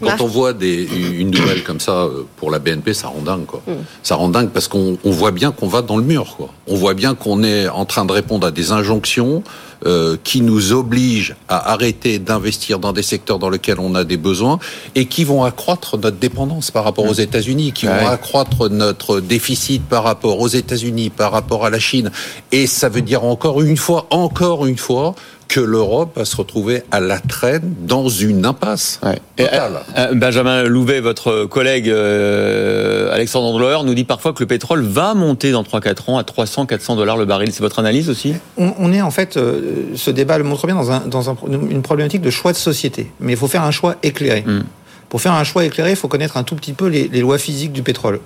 Quand 0.00 0.20
on 0.20 0.26
voit 0.26 0.52
des, 0.52 0.84
une 1.18 1.30
nouvelle 1.30 1.62
comme 1.62 1.80
ça 1.80 1.92
euh, 1.92 2.26
pour 2.36 2.50
la 2.50 2.58
BNP, 2.58 2.94
ça 2.94 3.08
rend 3.08 3.22
dingue. 3.22 3.46
Quoi. 3.46 3.62
Mm. 3.66 3.72
Ça 4.02 4.16
rend 4.16 4.28
dingue 4.28 4.50
parce 4.50 4.68
qu'on 4.68 4.98
voit 5.04 5.30
bien 5.30 5.52
qu'on 5.52 5.68
va 5.68 5.82
dans 5.82 5.96
le 5.96 6.02
mur. 6.02 6.34
Quoi. 6.36 6.50
On 6.66 6.76
voit 6.76 6.94
bien 6.94 7.14
qu'on 7.14 7.42
est 7.42 7.68
en 7.68 7.84
train 7.84 8.04
de 8.04 8.12
répondre 8.12 8.46
à 8.46 8.50
des 8.50 8.72
injonctions 8.72 9.42
euh, 9.86 10.16
qui 10.22 10.40
nous 10.40 10.72
obligent 10.72 11.36
à 11.48 11.72
arrêter 11.72 12.18
d'investir 12.18 12.78
dans 12.78 12.92
des 12.92 13.02
secteurs 13.02 13.38
dans 13.38 13.50
lesquels 13.50 13.78
on 13.80 13.94
a 13.94 14.04
des 14.04 14.16
besoins 14.16 14.58
et 14.94 15.06
qui 15.06 15.24
vont 15.24 15.44
accroître 15.44 15.98
notre 15.98 16.16
dépendance 16.16 16.70
par 16.70 16.84
rapport 16.84 17.04
aux 17.04 17.16
mm. 17.16 17.20
États-Unis, 17.20 17.72
qui 17.72 17.86
vont 17.86 18.06
accroître 18.08 18.68
notre 18.68 19.20
déficit 19.20 19.82
par 19.82 20.04
rapport 20.04 20.40
aux 20.40 20.48
États-Unis, 20.48 21.10
par 21.10 21.32
rapport 21.32 21.64
à 21.66 21.70
la 21.70 21.78
Chine. 21.78 22.10
Et 22.52 22.66
ça 22.66 22.88
veut 22.88 23.02
dire 23.02 23.24
encore 23.24 23.60
une 23.62 23.76
fois, 23.76 24.06
encore 24.10 24.66
une 24.66 24.78
fois, 24.78 25.14
que 25.48 25.60
l'Europe 25.60 26.16
va 26.16 26.24
se 26.24 26.36
retrouver 26.36 26.82
à 26.90 27.00
la 27.00 27.18
traîne 27.18 27.74
dans 27.80 28.08
une 28.08 28.44
impasse 28.46 29.00
totale. 29.36 29.72
Euh, 29.96 30.08
euh, 30.10 30.14
Benjamin 30.14 30.64
Louvet, 30.64 31.00
votre 31.00 31.44
collègue 31.44 31.88
euh, 31.88 33.12
Alexandre 33.12 33.46
Andlauer, 33.46 33.84
nous 33.84 33.94
dit 33.94 34.04
parfois 34.04 34.32
que 34.32 34.40
le 34.40 34.46
pétrole 34.46 34.82
va 34.82 35.14
monter 35.14 35.52
dans 35.52 35.62
3-4 35.62 36.10
ans 36.10 36.18
à 36.18 36.22
300-400 36.22 36.96
dollars 36.96 37.16
le 37.16 37.24
baril. 37.24 37.52
C'est 37.52 37.62
votre 37.62 37.78
analyse 37.78 38.10
aussi? 38.10 38.34
On, 38.56 38.92
est 38.92 39.02
en 39.02 39.10
fait, 39.10 39.34
ce 39.34 40.10
débat 40.10 40.38
le 40.38 40.44
montre 40.44 40.66
bien, 40.66 40.76
dans, 40.76 40.90
un, 40.90 41.00
dans 41.00 41.30
un, 41.30 41.36
une 41.70 41.82
problématique 41.82 42.22
de 42.22 42.30
choix 42.30 42.52
de 42.52 42.56
société. 42.56 43.10
Mais 43.20 43.32
il 43.32 43.38
faut 43.38 43.48
faire 43.48 43.62
un 43.62 43.70
choix 43.70 43.96
éclairé. 44.02 44.42
Hmm. 44.42 44.62
Pour 45.08 45.20
faire 45.20 45.34
un 45.34 45.44
choix 45.44 45.64
éclairé, 45.64 45.90
il 45.90 45.96
faut 45.96 46.08
connaître 46.08 46.36
un 46.36 46.42
tout 46.42 46.56
petit 46.56 46.72
peu 46.72 46.86
les, 46.86 47.08
les 47.08 47.20
lois 47.20 47.38
physiques 47.38 47.72
du 47.72 47.82
pétrole. 47.82 48.20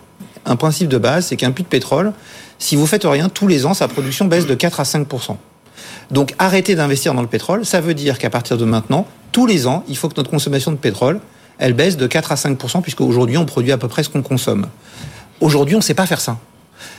Un 0.46 0.56
principe 0.56 0.88
de 0.88 0.98
base, 0.98 1.26
c'est 1.26 1.36
qu'un 1.36 1.50
puits 1.50 1.64
de 1.64 1.68
pétrole, 1.68 2.12
si 2.58 2.74
vous 2.76 2.86
faites 2.86 3.04
rien, 3.04 3.28
tous 3.28 3.46
les 3.46 3.66
ans, 3.66 3.74
sa 3.74 3.88
production 3.88 4.24
baisse 4.24 4.46
de 4.46 4.54
4 4.54 4.80
à 4.80 4.84
5 4.84 5.06
donc 6.10 6.34
arrêter 6.38 6.74
d'investir 6.74 7.14
dans 7.14 7.22
le 7.22 7.28
pétrole, 7.28 7.64
ça 7.64 7.80
veut 7.80 7.94
dire 7.94 8.18
qu'à 8.18 8.30
partir 8.30 8.56
de 8.56 8.64
maintenant, 8.64 9.06
tous 9.32 9.46
les 9.46 9.66
ans, 9.66 9.84
il 9.88 9.96
faut 9.96 10.08
que 10.08 10.14
notre 10.16 10.30
consommation 10.30 10.70
de 10.70 10.76
pétrole, 10.76 11.20
elle 11.58 11.72
baisse 11.72 11.96
de 11.96 12.06
4 12.06 12.32
à 12.32 12.36
5 12.36 12.58
puisque 12.82 13.00
aujourd'hui 13.00 13.36
on 13.36 13.44
produit 13.44 13.72
à 13.72 13.78
peu 13.78 13.88
près 13.88 14.02
ce 14.02 14.08
qu'on 14.08 14.22
consomme. 14.22 14.66
Aujourd'hui, 15.40 15.74
on 15.74 15.78
ne 15.78 15.84
sait 15.84 15.94
pas 15.94 16.06
faire 16.06 16.20
ça. 16.20 16.38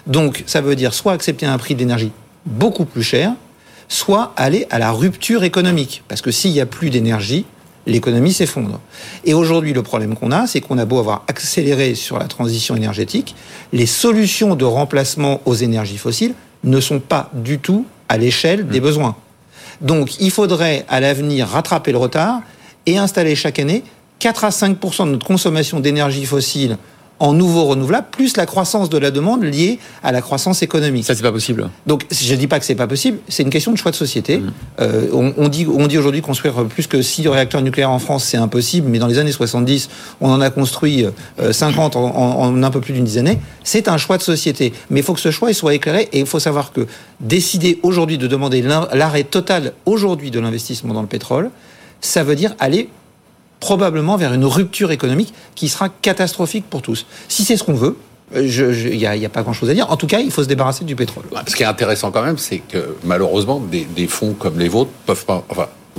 Donc 0.07 0.43
ça 0.45 0.61
veut 0.61 0.75
dire 0.75 0.93
soit 0.93 1.13
accepter 1.13 1.45
un 1.45 1.57
prix 1.57 1.75
d'énergie 1.75 2.11
beaucoup 2.45 2.85
plus 2.85 3.03
cher, 3.03 3.33
soit 3.87 4.33
aller 4.35 4.67
à 4.69 4.79
la 4.79 4.91
rupture 4.91 5.43
économique. 5.43 6.03
Parce 6.07 6.21
que 6.21 6.31
s'il 6.31 6.51
n'y 6.51 6.61
a 6.61 6.65
plus 6.65 6.89
d'énergie, 6.89 7.45
l'économie 7.85 8.33
s'effondre. 8.33 8.79
Et 9.25 9.33
aujourd'hui, 9.33 9.73
le 9.73 9.83
problème 9.83 10.15
qu'on 10.15 10.31
a, 10.31 10.47
c'est 10.47 10.61
qu'on 10.61 10.77
a 10.77 10.85
beau 10.85 10.99
avoir 10.99 11.23
accéléré 11.27 11.95
sur 11.95 12.19
la 12.19 12.25
transition 12.25 12.75
énergétique, 12.75 13.35
les 13.73 13.85
solutions 13.85 14.55
de 14.55 14.65
remplacement 14.65 15.41
aux 15.45 15.55
énergies 15.55 15.97
fossiles 15.97 16.33
ne 16.63 16.79
sont 16.79 16.99
pas 16.99 17.29
du 17.33 17.59
tout 17.59 17.85
à 18.09 18.17
l'échelle 18.17 18.67
des 18.67 18.79
mmh. 18.79 18.83
besoins. 18.83 19.15
Donc, 19.81 20.19
il 20.19 20.31
faudrait 20.31 20.85
à 20.89 20.99
l'avenir 20.99 21.47
rattraper 21.47 21.91
le 21.91 21.97
retard 21.97 22.41
et 22.85 22.97
installer 22.97 23.35
chaque 23.35 23.59
année 23.59 23.83
4 24.19 24.43
à 24.43 24.49
5% 24.49 25.05
de 25.05 25.11
notre 25.11 25.25
consommation 25.25 25.79
d'énergie 25.79 26.25
fossile 26.25 26.77
en 27.19 27.33
nouveaux 27.33 27.65
renouvelables, 27.65 28.07
plus 28.11 28.37
la 28.37 28.45
croissance 28.45 28.89
de 28.89 28.97
la 28.97 29.11
demande 29.11 29.43
liée 29.43 29.79
à 30.03 30.11
la 30.11 30.21
croissance 30.21 30.61
économique. 30.61 31.05
Ça, 31.05 31.15
c'est 31.15 31.21
pas 31.21 31.31
possible. 31.31 31.69
Donc, 31.85 32.05
je 32.11 32.33
ne 32.33 32.39
dis 32.39 32.47
pas 32.47 32.59
que 32.59 32.65
c'est 32.65 32.75
pas 32.75 32.87
possible, 32.87 33.19
c'est 33.27 33.43
une 33.43 33.49
question 33.49 33.71
de 33.71 33.77
choix 33.77 33.91
de 33.91 33.95
société. 33.95 34.37
Mmh. 34.37 34.51
Euh, 34.81 35.07
on, 35.13 35.33
on, 35.37 35.49
dit, 35.49 35.67
on 35.67 35.87
dit 35.87 35.97
aujourd'hui 35.97 36.21
construire 36.21 36.65
plus 36.65 36.87
que 36.87 37.01
6 37.01 37.27
réacteurs 37.27 37.61
nucléaires 37.61 37.91
en 37.91 37.99
France, 37.99 38.23
c'est 38.23 38.37
impossible, 38.37 38.87
mais 38.89 38.99
dans 38.99 39.07
les 39.07 39.17
années 39.17 39.31
70, 39.31 39.89
on 40.21 40.31
en 40.31 40.41
a 40.41 40.49
construit 40.49 41.05
euh, 41.39 41.51
50 41.51 41.95
en, 41.95 42.03
en, 42.03 42.39
en, 42.41 42.63
un 42.63 42.71
peu 42.71 42.81
plus 42.81 42.93
d'une 42.93 43.03
dizaine 43.03 43.25
d'années. 43.25 43.39
C'est 43.63 43.87
un 43.87 43.97
choix 43.97 44.17
de 44.17 44.23
société. 44.23 44.73
Mais 44.89 45.01
il 45.01 45.03
faut 45.03 45.13
que 45.13 45.19
ce 45.19 45.31
choix 45.31 45.51
il 45.51 45.55
soit 45.55 45.73
éclairé 45.73 46.09
et 46.11 46.19
il 46.19 46.25
faut 46.25 46.39
savoir 46.39 46.71
que 46.71 46.87
décider 47.19 47.79
aujourd'hui 47.83 48.17
de 48.17 48.27
demander 48.27 48.61
l'arrêt 48.61 49.23
total 49.23 49.73
aujourd'hui 49.85 50.31
de 50.31 50.39
l'investissement 50.39 50.93
dans 50.93 51.01
le 51.01 51.07
pétrole, 51.07 51.51
ça 52.01 52.23
veut 52.23 52.35
dire 52.35 52.55
aller 52.59 52.89
probablement 53.59 54.17
vers 54.17 54.33
une 54.33 54.45
rupture 54.45 54.91
économique 54.91 55.33
qui 55.55 55.69
sera 55.69 55.89
catastrophique 55.89 56.65
pour 56.69 56.81
tous. 56.81 57.05
Si 57.27 57.43
c'est 57.43 57.57
ce 57.57 57.63
qu'on 57.63 57.73
veut, 57.73 57.97
il 58.35 58.97
n'y 58.97 59.05
a, 59.05 59.29
pas 59.29 59.41
grand-chose 59.41 59.69
à 59.69 59.73
dire. 59.73 59.89
En 59.91 59.97
tout 59.97 60.07
cas, 60.07 60.19
il 60.19 60.31
faut 60.31 60.43
se 60.43 60.47
débarrasser 60.47 60.85
du 60.85 60.95
pétrole. 60.95 61.25
Ce 61.47 61.55
qui 61.55 61.63
est 61.63 61.67
intéressant 61.67 62.11
quand 62.11 62.21
même, 62.23 62.37
c'est 62.37 62.59
que 62.59 62.95
malheureusement, 63.03 63.59
des, 63.59 64.07
fonds 64.07 64.33
comme 64.33 64.59
les 64.59 64.69
vôtres 64.69 64.91
peuvent 65.05 65.25
pas. 65.25 65.43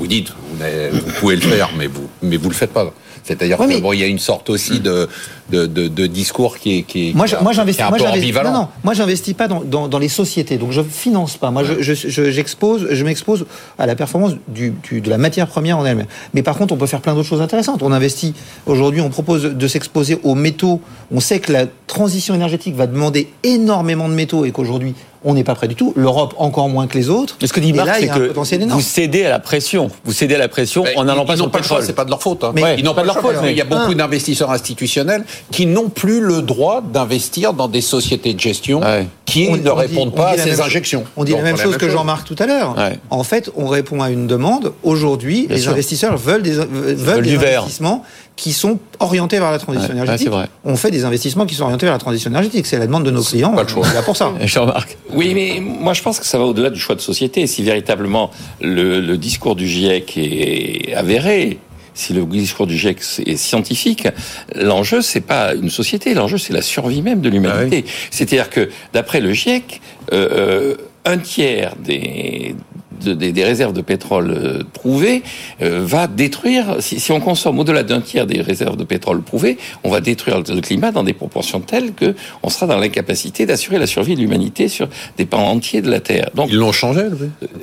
Vous 0.00 0.06
dites, 0.06 0.28
vous, 0.30 0.98
vous 0.98 1.12
pouvez 1.20 1.36
le 1.36 1.42
faire, 1.42 1.70
mais 1.76 1.86
vous, 1.86 2.08
mais 2.22 2.38
vous 2.38 2.48
le 2.48 2.54
faites 2.54 2.72
pas. 2.72 2.90
C'est-à-dire 3.22 3.60
oui, 3.60 3.80
bon, 3.82 3.92
y 3.92 4.02
a 4.02 4.06
une 4.06 4.18
sorte 4.18 4.48
aussi 4.48 4.80
de, 4.80 5.06
de, 5.50 5.66
de, 5.66 5.88
de 5.88 6.06
discours 6.06 6.56
qui 6.56 6.78
est, 6.78 6.82
qui 6.84 7.10
est, 7.10 7.14
moi, 7.14 7.26
moi, 7.42 7.52
j'investis, 7.52 7.84
moi, 7.86 7.98
peu 7.98 8.06
ambivalent. 8.06 8.50
Non, 8.50 8.60
non, 8.60 8.68
moi, 8.82 8.94
j'investis 8.94 9.34
pas 9.34 9.46
dans, 9.46 9.62
dans, 9.62 9.88
dans, 9.88 9.98
les 9.98 10.08
sociétés, 10.08 10.56
donc 10.56 10.72
je 10.72 10.80
finance 10.82 11.36
pas. 11.36 11.50
Moi, 11.50 11.62
je, 11.64 11.92
je, 11.92 12.30
j'expose, 12.30 12.88
je 12.90 13.04
m'expose 13.04 13.44
à 13.78 13.84
la 13.84 13.94
performance 13.94 14.32
du, 14.48 14.70
du, 14.70 15.02
de 15.02 15.10
la 15.10 15.18
matière 15.18 15.48
première 15.48 15.76
en 15.76 15.84
elle-même. 15.84 16.06
Mais 16.32 16.42
par 16.42 16.56
contre, 16.56 16.72
on 16.72 16.78
peut 16.78 16.86
faire 16.86 17.02
plein 17.02 17.14
d'autres 17.14 17.28
choses 17.28 17.42
intéressantes. 17.42 17.82
On 17.82 17.92
investit 17.92 18.34
aujourd'hui, 18.64 19.02
on 19.02 19.10
propose 19.10 19.42
de 19.42 19.68
s'exposer 19.68 20.18
aux 20.22 20.34
métaux. 20.34 20.80
On 21.12 21.20
sait 21.20 21.40
que 21.40 21.52
la 21.52 21.66
transition 21.90 22.34
énergétique 22.34 22.76
va 22.76 22.86
demander 22.86 23.28
énormément 23.42 24.08
de 24.08 24.14
métaux 24.14 24.44
et 24.44 24.52
qu'aujourd'hui, 24.52 24.94
on 25.24 25.34
n'est 25.34 25.44
pas 25.44 25.54
prêt 25.54 25.68
du 25.68 25.74
tout. 25.74 25.92
L'Europe 25.96 26.34
encore 26.38 26.68
moins 26.68 26.86
que 26.86 26.96
les 26.96 27.10
autres. 27.10 27.36
Mais 27.40 27.48
ce 27.48 27.52
que 27.52 27.60
dit 27.60 27.72
Marc, 27.72 27.90
c'est 27.98 28.08
que 28.08 28.32
vous 28.32 28.80
cédez 28.80 29.24
à 29.24 29.28
la 29.28 29.40
pression. 29.40 29.90
Vous 30.04 30.12
cédez 30.12 30.36
à 30.36 30.38
la 30.38 30.48
pression 30.48 30.84
mais 30.84 30.96
en 30.96 31.04
n'allant 31.04 31.26
pas 31.26 31.34
ils 31.34 31.38
sur 31.38 31.46
le 31.46 31.52
pétrole. 31.52 31.82
C'est 31.82 31.92
pas 31.92 32.04
de 32.04 32.10
leur 32.10 32.22
faute. 32.22 32.44
Hein. 32.44 32.52
Mais 32.54 32.62
ouais, 32.62 32.76
ils 32.78 32.84
n'ont 32.84 32.94
pas, 32.94 33.02
de 33.02 33.06
leur 33.08 33.20
faute. 33.20 33.36
Mais 33.42 33.50
il 33.50 33.58
y 33.58 33.60
a 33.60 33.64
beaucoup 33.64 33.94
d'investisseurs 33.94 34.50
institutionnels 34.50 35.24
qui 35.50 35.66
n'ont 35.66 35.88
plus 35.88 36.20
le 36.20 36.42
droit 36.42 36.80
d'investir 36.80 37.52
dans 37.52 37.68
des 37.68 37.80
sociétés 37.80 38.34
de 38.34 38.40
gestion 38.40 38.80
ouais. 38.80 39.06
Qui 39.30 39.48
on, 39.50 39.56
ne 39.56 39.70
on 39.70 39.74
répondent 39.74 40.10
dit, 40.10 40.16
pas 40.16 40.30
à 40.30 40.38
ces 40.38 40.60
injections. 40.60 41.04
On 41.16 41.24
dit 41.24 41.32
Donc, 41.32 41.40
la 41.40 41.44
même 41.44 41.56
chose 41.56 41.76
que 41.76 41.88
Jean-Marc 41.88 42.26
tout 42.26 42.36
à 42.38 42.46
l'heure. 42.46 42.76
Ouais. 42.76 42.98
En 43.10 43.24
fait, 43.24 43.50
on 43.56 43.66
répond 43.66 44.02
à 44.02 44.10
une 44.10 44.26
demande. 44.26 44.72
Aujourd'hui, 44.82 45.46
les 45.48 45.58
sûr. 45.58 45.72
investisseurs 45.72 46.16
veulent 46.16 46.42
des, 46.42 46.52
veulent, 46.52 46.94
veulent 46.94 47.24
des 47.24 47.36
investissements 47.36 48.04
qui 48.36 48.52
sont 48.52 48.78
orientés 49.00 49.38
vers 49.38 49.50
la 49.50 49.58
transition 49.58 49.90
ouais, 49.90 50.00
énergétique. 50.00 50.32
Ouais, 50.32 50.46
on 50.64 50.76
fait 50.76 50.90
des 50.90 51.04
investissements 51.04 51.44
qui 51.44 51.54
sont 51.54 51.64
orientés 51.64 51.84
vers 51.86 51.94
la 51.94 51.98
transition 51.98 52.30
énergétique. 52.30 52.66
C'est 52.66 52.78
la 52.78 52.86
demande 52.86 53.04
de 53.04 53.10
nos 53.10 53.22
clients. 53.22 53.52
Pas 53.52 53.64
le 53.64 53.68
choix. 53.68 53.86
là 53.92 54.02
pour 54.02 54.16
ça. 54.16 54.32
Jean-Marc. 54.44 54.96
Oui, 55.12 55.32
mais 55.34 55.60
moi 55.60 55.92
je 55.92 56.02
pense 56.02 56.18
que 56.18 56.26
ça 56.26 56.38
va 56.38 56.44
au-delà 56.44 56.70
du 56.70 56.80
choix 56.80 56.94
de 56.94 57.00
société. 57.00 57.46
Si 57.46 57.62
véritablement 57.62 58.30
le, 58.60 59.00
le 59.00 59.16
discours 59.18 59.56
du 59.56 59.66
GIEC 59.66 60.16
est 60.16 60.94
avéré, 60.94 61.58
si 61.94 62.12
le 62.12 62.24
discours 62.24 62.66
du 62.66 62.76
GIEC 62.76 62.98
est 63.26 63.36
scientifique, 63.36 64.08
l'enjeu 64.54 65.02
c'est 65.02 65.20
pas 65.20 65.54
une 65.54 65.70
société, 65.70 66.14
l'enjeu 66.14 66.38
c'est 66.38 66.52
la 66.52 66.62
survie 66.62 67.02
même 67.02 67.20
de 67.20 67.28
l'humanité. 67.28 67.84
Ah 67.84 67.88
oui. 67.88 68.08
C'est-à-dire 68.10 68.50
que 68.50 68.70
d'après 68.92 69.20
le 69.20 69.32
GIEC, 69.32 69.80
euh, 70.12 70.28
euh, 70.32 70.76
un 71.04 71.18
tiers 71.18 71.74
des, 71.76 72.54
de, 73.00 73.14
des, 73.14 73.32
des, 73.32 73.44
réserves 73.44 73.72
de 73.72 73.80
pétrole 73.80 74.30
euh, 74.30 74.62
prouvées 74.72 75.22
euh, 75.62 75.80
va 75.84 76.06
détruire, 76.06 76.76
si, 76.80 77.00
si 77.00 77.12
on 77.12 77.20
consomme 77.20 77.58
au-delà 77.58 77.82
d'un 77.82 78.00
tiers 78.00 78.26
des 78.26 78.40
réserves 78.40 78.76
de 78.76 78.84
pétrole 78.84 79.22
prouvées, 79.22 79.58
on 79.84 79.90
va 79.90 80.00
détruire 80.00 80.38
le 80.38 80.60
climat 80.60 80.92
dans 80.92 81.04
des 81.04 81.12
proportions 81.12 81.60
telles 81.60 81.92
que 81.92 82.14
on 82.42 82.48
sera 82.48 82.66
dans 82.66 82.78
l'incapacité 82.78 83.46
d'assurer 83.46 83.78
la 83.78 83.86
survie 83.86 84.14
de 84.14 84.20
l'humanité 84.20 84.68
sur 84.68 84.88
des 85.16 85.26
pans 85.26 85.48
entiers 85.48 85.82
de 85.82 85.90
la 85.90 86.00
Terre. 86.00 86.30
Donc 86.34 86.48
ils 86.50 86.56
l'ont 86.56 86.72
changé. 86.72 87.02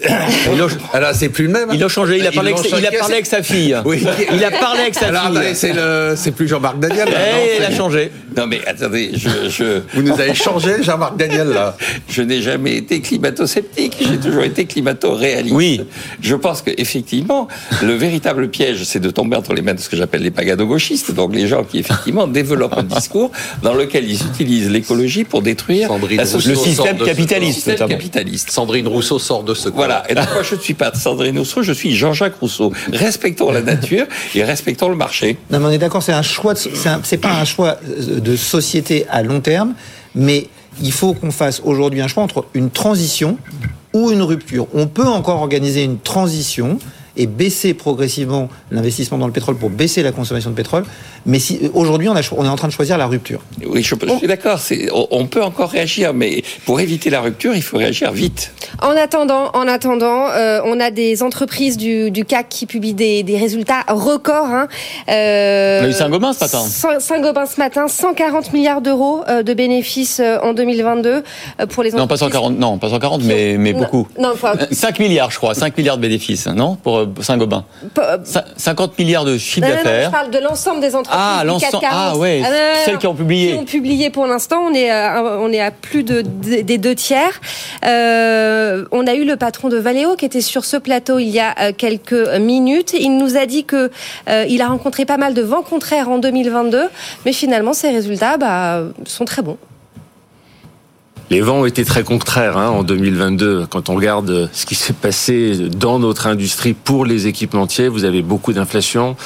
Alors 0.94 1.12
c'est 1.14 1.30
plus 1.30 1.46
le 1.46 1.52
même. 1.52 1.70
Hein. 1.70 1.74
Ils 1.74 1.80
l'ont 1.80 1.90
changé. 1.90 2.18
Il 2.18 2.28
a 2.28 2.32
parlé, 2.32 2.54
avec, 2.54 2.66
il 2.66 2.86
a 2.86 2.92
parlé 2.92 3.14
avec 3.14 3.26
sa 3.26 3.44
fille. 3.44 3.76
Oui. 3.86 4.04
Il 4.34 4.44
a 4.44 4.52
parlé 4.52 4.82
avec 4.82 4.96
sa 4.96 5.08
Alors, 5.08 5.32
fille. 5.32 5.56
C'est 5.56 5.72
le, 5.72 6.14
c'est 6.18 6.32
plus 6.32 6.48
Jean-Marc 6.48 6.80
Daniel. 6.80 7.08
Là, 7.10 7.20
non, 7.20 7.44
il 7.58 7.64
a 7.64 7.72
changé. 7.72 8.12
Non 8.36 8.48
mais 8.48 8.60
attendez, 8.68 9.12
je, 9.14 9.50
je... 9.50 9.82
vous 9.94 10.02
nous 10.02 10.20
avez 10.20 10.34
changé, 10.34 10.84
Jean-Marc 10.84 11.16
Daniel 11.16 11.50
là. 11.50 11.78
je 12.10 12.22
n'ai 12.22 12.42
jamais 12.42 12.76
été 12.76 13.02
climato-sceptique. 13.02 13.98
J'ai 14.00 14.18
toujours 14.18 14.44
été 14.44 14.66
climato-réaliste. 14.66 15.27
Oui. 15.52 15.82
Je 16.22 16.36
pense 16.36 16.62
qu'effectivement, 16.62 17.48
le 17.82 17.94
véritable 17.94 18.50
piège, 18.50 18.84
c'est 18.84 19.00
de 19.00 19.10
tomber 19.10 19.36
entre 19.36 19.54
les 19.54 19.62
mains 19.62 19.74
de 19.74 19.80
ce 19.80 19.90
que 19.90 19.98
j'appelle 19.98 20.22
les 20.22 20.32
pagano-gauchistes, 20.32 21.14
donc 21.14 21.34
les 21.34 21.48
gens 21.48 21.64
qui, 21.64 21.80
effectivement, 21.80 22.28
développent 22.38 22.78
un 22.78 22.84
discours 22.84 23.32
dans 23.64 23.74
lequel 23.74 24.10
ils 24.10 24.22
utilisent 24.26 24.70
l'écologie 24.70 25.24
pour 25.24 25.42
détruire 25.42 25.88
Sandrine 25.88 26.20
le 26.20 26.56
système 26.56 26.98
capitaliste. 26.98 27.66
Le 27.68 27.72
système 27.72 27.90
capitaliste. 27.90 28.52
Sandrine 28.52 28.88
Rousseau 28.88 29.20
sort 29.20 29.44
de 29.44 29.54
ce 29.54 29.70
Voilà. 29.70 30.04
Et 30.10 30.16
donc, 30.16 30.28
moi, 30.34 30.44
je 30.44 30.56
ne 30.56 30.60
suis 30.60 30.74
pas 30.74 30.94
Sandrine 30.94 31.38
Rousseau, 31.38 31.64
je 31.64 31.74
suis 31.74 31.96
Jean-Jacques 31.96 32.40
Rousseau. 32.40 32.72
Respectons 32.92 33.52
la 33.52 33.62
nature 33.62 34.06
et 34.36 34.44
respectons 34.44 34.90
le 34.90 34.96
marché. 34.96 35.38
Non, 35.52 35.60
mais 35.60 35.66
on 35.66 35.72
est 35.72 35.78
d'accord, 35.78 36.04
c'est 36.04 36.14
un 36.14 36.22
choix, 36.22 36.54
c'est 36.56 37.18
pas 37.18 37.34
un 37.34 37.46
choix 37.46 37.78
de 37.98 38.36
société 38.36 39.06
à 39.10 39.24
long 39.24 39.42
terme, 39.42 39.74
mais 40.16 40.48
il 40.82 40.92
faut 40.92 41.14
qu'on 41.14 41.32
fasse 41.32 41.62
aujourd'hui 41.64 42.02
un 42.02 42.08
choix 42.08 42.24
entre 42.24 42.46
une 42.54 42.70
transition 42.70 43.38
ou 43.98 44.12
une 44.12 44.22
rupture. 44.22 44.68
On 44.74 44.88
peut 44.88 45.08
encore 45.08 45.42
organiser 45.42 45.84
une 45.84 46.00
transition 46.00 46.80
et 47.18 47.28
baisser 47.28 47.74
progressivement 47.74 48.50
l'investissement 48.72 49.18
dans 49.18 49.28
le 49.28 49.34
pétrole 49.34 49.58
pour 49.58 49.70
baisser 49.70 50.04
la 50.04 50.12
consommation 50.12 50.50
de 50.50 50.56
pétrole. 50.56 50.86
Mais 51.26 51.40
si, 51.40 51.60
aujourd'hui, 51.74 52.08
on, 52.08 52.14
on, 52.14 52.46
est 52.46 52.48
en 52.48 52.56
train 52.56 52.68
de 52.68 52.74
choisir 52.74 52.98
la 52.98 53.06
rupture. 53.06 53.42
Oui, 53.66 53.84
je, 53.84 53.96
je 54.02 54.18
suis 54.18 54.28
d'accord. 54.28 54.60
On, 54.94 55.08
on, 55.12 55.26
peut 55.28 55.44
encore 55.44 55.70
réagir, 55.70 56.14
mais 56.14 56.44
pour 56.66 56.80
éviter 56.80 57.10
la 57.10 57.20
rupture, 57.20 57.54
il 57.56 57.62
faut 57.62 57.78
réagir 57.78 58.12
vite. 58.12 58.54
En 58.82 58.92
attendant, 58.92 59.50
en 59.54 59.68
attendant, 59.68 60.30
euh, 60.30 60.62
on 60.64 60.80
a 60.80 60.92
des 60.92 61.24
entreprises 61.24 61.78
du, 61.78 62.12
du 62.12 62.24
CAC 62.24 62.48
qui 62.50 62.66
publient 62.66 62.94
des, 62.94 63.24
des 63.24 63.38
résultats 63.38 63.84
records. 63.88 64.46
Hein. 64.46 64.68
Euh, 65.10 65.82
on 65.82 65.86
a 65.86 65.90
eu 65.90 65.94
Saint-Gobain 65.94 66.34
ce 66.34 66.44
matin. 66.44 67.00
Saint-Gobain 67.00 67.46
ce 67.46 67.60
matin, 67.60 67.88
140 67.88 68.54
milliards 68.54 68.82
d'euros 68.82 69.24
euh, 69.28 69.44
de 69.44 69.54
bénéfices 69.54 70.22
en 70.44 70.54
2022 70.54 71.24
pour 71.70 71.84
les 71.84 71.90
entreprises. 71.90 71.96
Non, 71.96 72.08
pas 72.08 72.18
140, 72.18 72.60
non, 72.60 72.78
pas 72.78 72.90
140, 72.90 73.24
mais, 73.24 73.58
mais 73.58 73.74
beaucoup. 73.74 74.08
Non, 74.20 74.30
enfin, 74.34 74.54
5 74.72 75.00
milliards, 75.00 75.32
je 75.32 75.38
crois, 75.38 75.56
5 75.56 75.78
milliards 75.78 75.98
de 75.98 76.02
bénéfices, 76.02 76.48
non, 76.48 76.76
pour 76.76 77.07
Saint-Gobain. 77.22 77.66
50 78.58 78.98
milliards 79.00 79.26
de 79.26 79.38
chiffre 79.38 79.68
d'affaires. 79.68 80.08
Je 80.08 80.12
parle 80.12 80.32
de 80.32 80.40
l'ensemble 80.40 80.82
des 80.82 80.96
entreprises. 80.96 81.22
Ah, 81.22 81.44
l'ensemble. 81.46 81.86
Ah, 81.90 82.16
ouais. 82.18 82.42
Ah, 82.44 82.50
non, 82.50 82.56
non, 82.56 82.86
celles 82.86 82.98
qui 82.98 83.08
ont 83.08 83.16
publié. 83.16 83.54
Qui 83.54 83.58
ont 83.58 83.66
publié 83.66 84.10
pour 84.10 84.28
l'instant, 84.28 84.62
on 84.70 84.74
est 84.74 84.90
à, 84.90 85.24
on 85.40 85.52
est 85.52 85.62
à 85.62 85.72
plus 85.72 86.04
de, 86.04 86.22
de 86.22 86.62
des 86.62 86.78
deux 86.78 86.96
tiers. 86.96 87.40
Euh, 87.86 88.86
on 88.92 89.08
a 89.08 89.16
eu 89.16 89.26
le 89.26 89.36
patron 89.38 89.70
de 89.70 89.78
Valeo 89.78 90.16
qui 90.16 90.26
était 90.26 90.42
sur 90.42 90.66
ce 90.66 90.78
plateau 90.78 91.20
il 91.20 91.30
y 91.30 91.40
a 91.40 91.56
euh, 91.60 91.72
quelques 91.76 92.14
minutes. 92.40 92.94
Il 93.00 93.18
nous 93.18 93.38
a 93.38 93.46
dit 93.46 93.66
que 93.66 93.92
euh, 94.30 94.46
il 94.50 94.62
a 94.62 94.68
rencontré 94.68 95.06
pas 95.06 95.18
mal 95.18 95.34
de 95.34 95.42
vents 95.42 95.64
contraires 95.64 96.10
en 96.10 96.18
2022, 96.18 96.84
mais 97.26 97.34
finalement 97.34 97.74
ses 97.74 97.90
résultats 97.90 98.38
bah, 98.38 98.84
sont 99.06 99.26
très 99.26 99.42
bons. 99.42 99.58
Les 101.30 101.42
vents 101.42 101.60
ont 101.60 101.66
été 101.66 101.84
très 101.84 102.04
contraires 102.04 102.58
hein, 102.58 102.70
en 102.70 102.84
2022. 102.84 103.68
Quand 103.70 103.90
on 103.90 103.96
regarde 103.96 104.50
ce 104.54 104.66
qui 104.66 104.76
s'est 104.76 104.94
passé 104.94 105.68
dans 105.70 106.00
notre 106.00 106.26
industrie 106.28 106.74
pour 106.74 107.06
les 107.06 107.28
équipementiers, 107.28 107.90
vous 107.90 108.06
avez 108.06 108.22
beaucoup 108.22 108.54
d'inflation, 108.54 109.18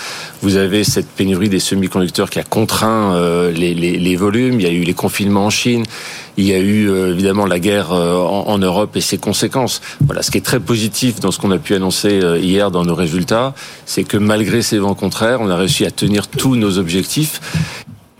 vous 0.41 0.55
avez 0.55 0.83
cette 0.83 1.07
pénurie 1.07 1.47
des 1.47 1.59
semi-conducteurs 1.59 2.31
qui 2.31 2.39
a 2.39 2.43
contraint 2.43 3.13
euh, 3.13 3.51
les, 3.51 4.15
volumes, 4.15 4.59
il 4.59 4.65
y 4.65 4.69
a 4.69 4.73
eu 4.73 4.81
les 4.81 4.95
confinements 4.95 5.45
en 5.45 5.51
Chine, 5.51 5.83
il 6.37 6.45
y 6.45 6.53
a 6.53 6.59
eu 6.59 6.89
euh, 6.89 7.11
évidemment 7.11 7.45
la 7.45 7.59
guerre 7.59 7.91
euh, 7.91 8.15
en, 8.17 8.47
en, 8.47 8.57
Europe 8.57 8.95
et 8.95 9.01
ses 9.01 9.19
conséquences. 9.19 9.81
Voilà, 10.03 10.23
ce 10.23 10.31
qui 10.31 10.39
est 10.39 10.45
très 10.45 10.59
positif 10.59 11.19
dans 11.19 11.31
ce 11.31 11.39
qu'on 11.39 11.51
a 11.51 11.59
pu 11.59 11.75
annoncer 11.75 12.19
euh, 12.23 12.39
hier 12.39 12.71
dans 12.71 12.83
nos 12.83 12.95
résultats, 12.95 13.53
c'est 13.85 14.03
que 14.03 14.17
malgré 14.17 14.63
ces 14.63 14.79
vents 14.79 14.95
contraires, 14.95 15.39
on 15.41 15.49
a 15.49 15.55
réussi 15.55 15.85
à 15.85 15.91
tenir 15.91 16.27
tous 16.27 16.55
nos 16.55 16.79
objectifs. 16.79 17.41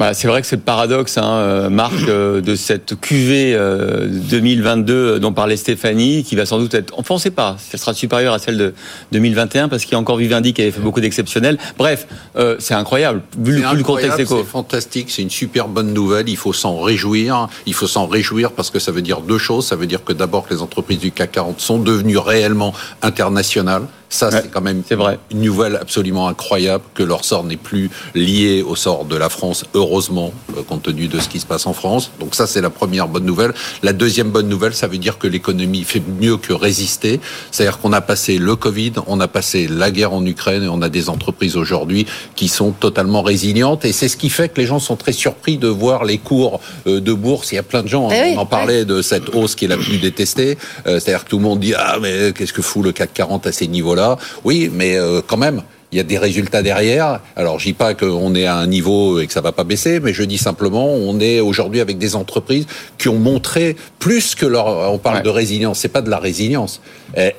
Bah, 0.02 0.16
c'est 0.16 0.28
vrai 0.28 0.42
que 0.42 0.48
c'est 0.48 0.56
le 0.56 0.64
paradoxe, 0.64 1.20
hein, 1.20 1.70
Marc, 1.70 1.94
euh, 2.10 2.42
de 2.42 2.56
cette 2.56 3.00
QV 3.00 3.54
euh, 3.54 4.08
2022 4.10 5.20
dont 5.20 5.32
parlait 5.32 5.56
Stéphanie, 5.56 6.24
qui 6.24 6.36
va 6.36 6.48
sans 6.48 6.58
doute 6.58 6.74
être, 6.74 6.92
enfin 6.98 7.14
on 7.14 7.18
ne 7.18 7.22
sait 7.22 7.30
pas, 7.30 7.56
elle 7.72 7.78
sera 7.80 7.94
supérieure 7.94 8.34
à 8.34 8.40
celle 8.40 8.58
de 8.58 8.74
2021, 9.12 9.70
parce 9.70 9.84
qu'il 9.84 9.92
y 9.92 9.96
a 9.96 10.00
encore 10.00 10.18
Vivendi 10.18 10.54
qui 10.54 10.64
avait 10.64 10.72
fait 10.72 10.82
beaucoup 10.82 11.02
d'exceptionnels. 11.02 11.60
Bref, 11.78 12.08
euh, 12.36 12.56
c'est 12.58 12.74
incroyable, 12.74 13.22
vu 13.38 13.62
le, 13.62 13.78
le 13.78 13.84
contexte 13.84 14.20
éco. 14.20 14.40
C'est 14.40 14.50
fantastique, 14.50 15.12
c'est 15.12 15.22
une 15.22 15.30
super 15.30 15.68
bonne 15.68 15.94
nouvelle, 15.94 16.30
il 16.30 16.38
faut 16.38 16.52
s'en 16.52 16.82
réjouir. 16.82 17.48
Il 17.68 17.76
faut 17.76 17.86
s'en 17.86 18.08
réjouir 18.08 18.54
parce 18.54 18.72
que 18.72 18.80
ça 18.80 18.92
veut 18.92 19.04
dire 19.04 19.22
deux 19.22 19.38
choses. 19.38 19.68
Ça 19.68 19.76
veut 19.76 19.86
dire 19.86 20.04
que 20.04 20.14
d'abord 20.14 20.48
que 20.48 20.54
les 20.56 20.64
entreprises 20.64 20.98
du 20.98 21.12
CAC 21.12 21.34
40 21.34 21.62
sont 21.62 21.78
devenues 21.78 22.18
réellement 22.18 22.74
internationales 23.04 23.84
Ça, 24.12 24.28
Ouais, 24.30 24.42
c'est 24.44 24.52
quand 24.52 24.62
même 24.62 24.84
c'est 24.88 24.96
vrai. 24.96 25.18
une 25.32 25.42
nouvelle 25.42 25.78
absolument 25.78 26.28
incroyable 26.28 26.84
que 26.94 27.02
leur 27.02 27.24
sort 27.26 27.44
n'est 27.44 27.56
plus 27.58 27.90
lié 28.14 28.62
au 28.62 28.76
sort 28.76 29.06
de 29.06 29.16
la 29.16 29.30
France, 29.30 29.64
heureusement, 29.74 30.34
euh, 30.58 30.62
compte 30.64 30.84
tenu 30.84 31.08
de 31.08 31.20
ce 31.20 31.28
qui 31.30 31.40
se 31.40 31.46
passe 31.46 31.66
en 31.66 31.74
France. 31.74 32.12
Donc 32.20 32.36
ça, 32.36 32.46
c'est 32.46 32.62
la 32.62 32.70
première 32.70 33.08
bonne 33.08 33.26
nouvelle. 33.26 33.54
La 33.84 33.94
deuxième 33.94 34.30
bonne 34.30 34.48
nouvelle, 34.50 34.74
ça 34.76 34.88
veut 34.88 34.98
dire 34.98 35.18
que 35.18 35.28
l'économie 35.28 35.84
fait 35.84 36.02
mieux 36.20 36.36
que 36.38 36.52
résister. 36.54 37.20
C'est-à-dire 37.52 37.80
qu'on 37.80 37.94
a 37.94 38.02
passé 38.02 38.38
le 38.38 38.56
Covid, 38.58 38.94
on 39.08 39.20
a 39.22 39.28
passé 39.30 39.68
la 39.70 39.92
guerre 39.92 40.14
en 40.14 40.26
Ukraine 40.26 40.64
et 40.64 40.68
on 40.68 40.82
a 40.82 40.90
des 40.90 41.08
entreprises 41.10 41.56
aujourd'hui 41.56 42.06
qui 42.36 42.50
sont 42.50 42.72
totalement 42.72 43.22
résilientes. 43.22 43.86
Et 43.86 43.94
c'est 43.94 44.10
ce 44.10 44.18
qui 44.18 44.30
fait 44.30 44.50
que 44.50 44.60
les 44.60 44.68
gens 44.68 44.80
sont 44.80 44.98
très 44.98 45.14
surpris 45.14 45.58
de 45.58 45.68
voir 45.70 46.04
les 46.04 46.18
cours 46.18 46.60
euh, 46.86 47.00
de 47.00 47.14
bourse. 47.14 47.54
Il 47.54 47.56
y 47.56 47.60
a 47.60 47.64
plein 47.64 47.82
de 47.82 47.88
gens, 47.88 48.10
Eh 48.12 48.22
oui, 48.22 48.34
on 48.36 48.40
en 48.42 48.46
parlait 48.46 48.84
de 48.84 49.02
cette 49.02 49.30
hausse 49.34 49.56
qui 49.56 49.66
est 49.66 49.70
la 49.70 49.78
plus 49.78 50.00
détestée. 50.00 50.58
Euh, 50.86 51.00
C'est-à-dire 51.00 51.24
que 51.24 51.30
tout 51.30 51.38
le 51.38 51.44
monde 51.44 51.60
dit 51.62 51.74
ah 51.78 51.98
mais 52.02 52.34
qu'est-ce 52.34 52.54
que 52.54 52.62
fout 52.62 52.84
le 52.84 52.92
CAC 52.92 53.14
40 53.14 53.48
à 53.48 53.52
ces 53.54 53.68
niveaux-là? 53.68 54.01
Oui, 54.44 54.70
mais 54.74 54.96
euh, 54.98 55.22
quand 55.26 55.38
même. 55.38 55.62
Il 55.94 55.98
y 55.98 56.00
a 56.00 56.04
des 56.04 56.18
résultats 56.18 56.62
derrière. 56.62 57.20
Alors, 57.36 57.60
je 57.60 57.66
dis 57.66 57.74
pas 57.74 57.94
qu'on 57.96 58.34
est 58.34 58.46
à 58.46 58.56
un 58.56 58.66
niveau 58.66 59.20
et 59.20 59.28
que 59.28 59.34
ça 59.34 59.42
va 59.42 59.52
pas 59.52 59.66
baisser, 59.66 60.00
mais 60.00 60.14
je 60.14 60.24
dis 60.24 60.38
simplement, 60.38 60.86
on 60.88 61.20
est 61.20 61.42
aujourd'hui 61.42 61.82
avec 61.82 61.98
des 61.98 62.16
entreprises 62.16 62.66
qui 62.98 63.10
ont 63.10 63.20
montré 63.20 63.76
plus 64.00 64.34
que 64.34 64.46
leur. 64.46 64.68
On 64.94 64.98
parle 65.00 65.18
Ouais. 65.18 65.22
de 65.24 65.28
résilience. 65.30 65.80
C'est 65.80 65.90
pas 65.90 66.02
de 66.02 66.10
la 66.10 66.18
résilience. 66.20 66.80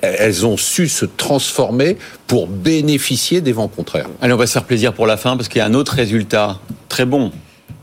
Elles 0.03 0.45
ont 0.45 0.59
su 0.59 0.87
se 0.89 1.07
transformer 1.07 1.97
pour 2.27 2.47
bénéficier 2.47 3.41
des 3.41 3.53
vents 3.53 3.69
contraires. 3.69 4.09
Allez, 4.21 4.35
on 4.35 4.37
va 4.37 4.47
se 4.47 4.53
faire 4.53 4.65
plaisir 4.65 4.93
pour 4.93 5.07
la 5.07 5.17
fin 5.17 5.35
parce 5.39 5.49
qu'il 5.49 5.61
y 5.61 5.63
a 5.63 5.67
un 5.67 5.73
autre 5.75 5.95
résultat 5.95 6.59
très 6.91 7.07
bon. 7.07 7.33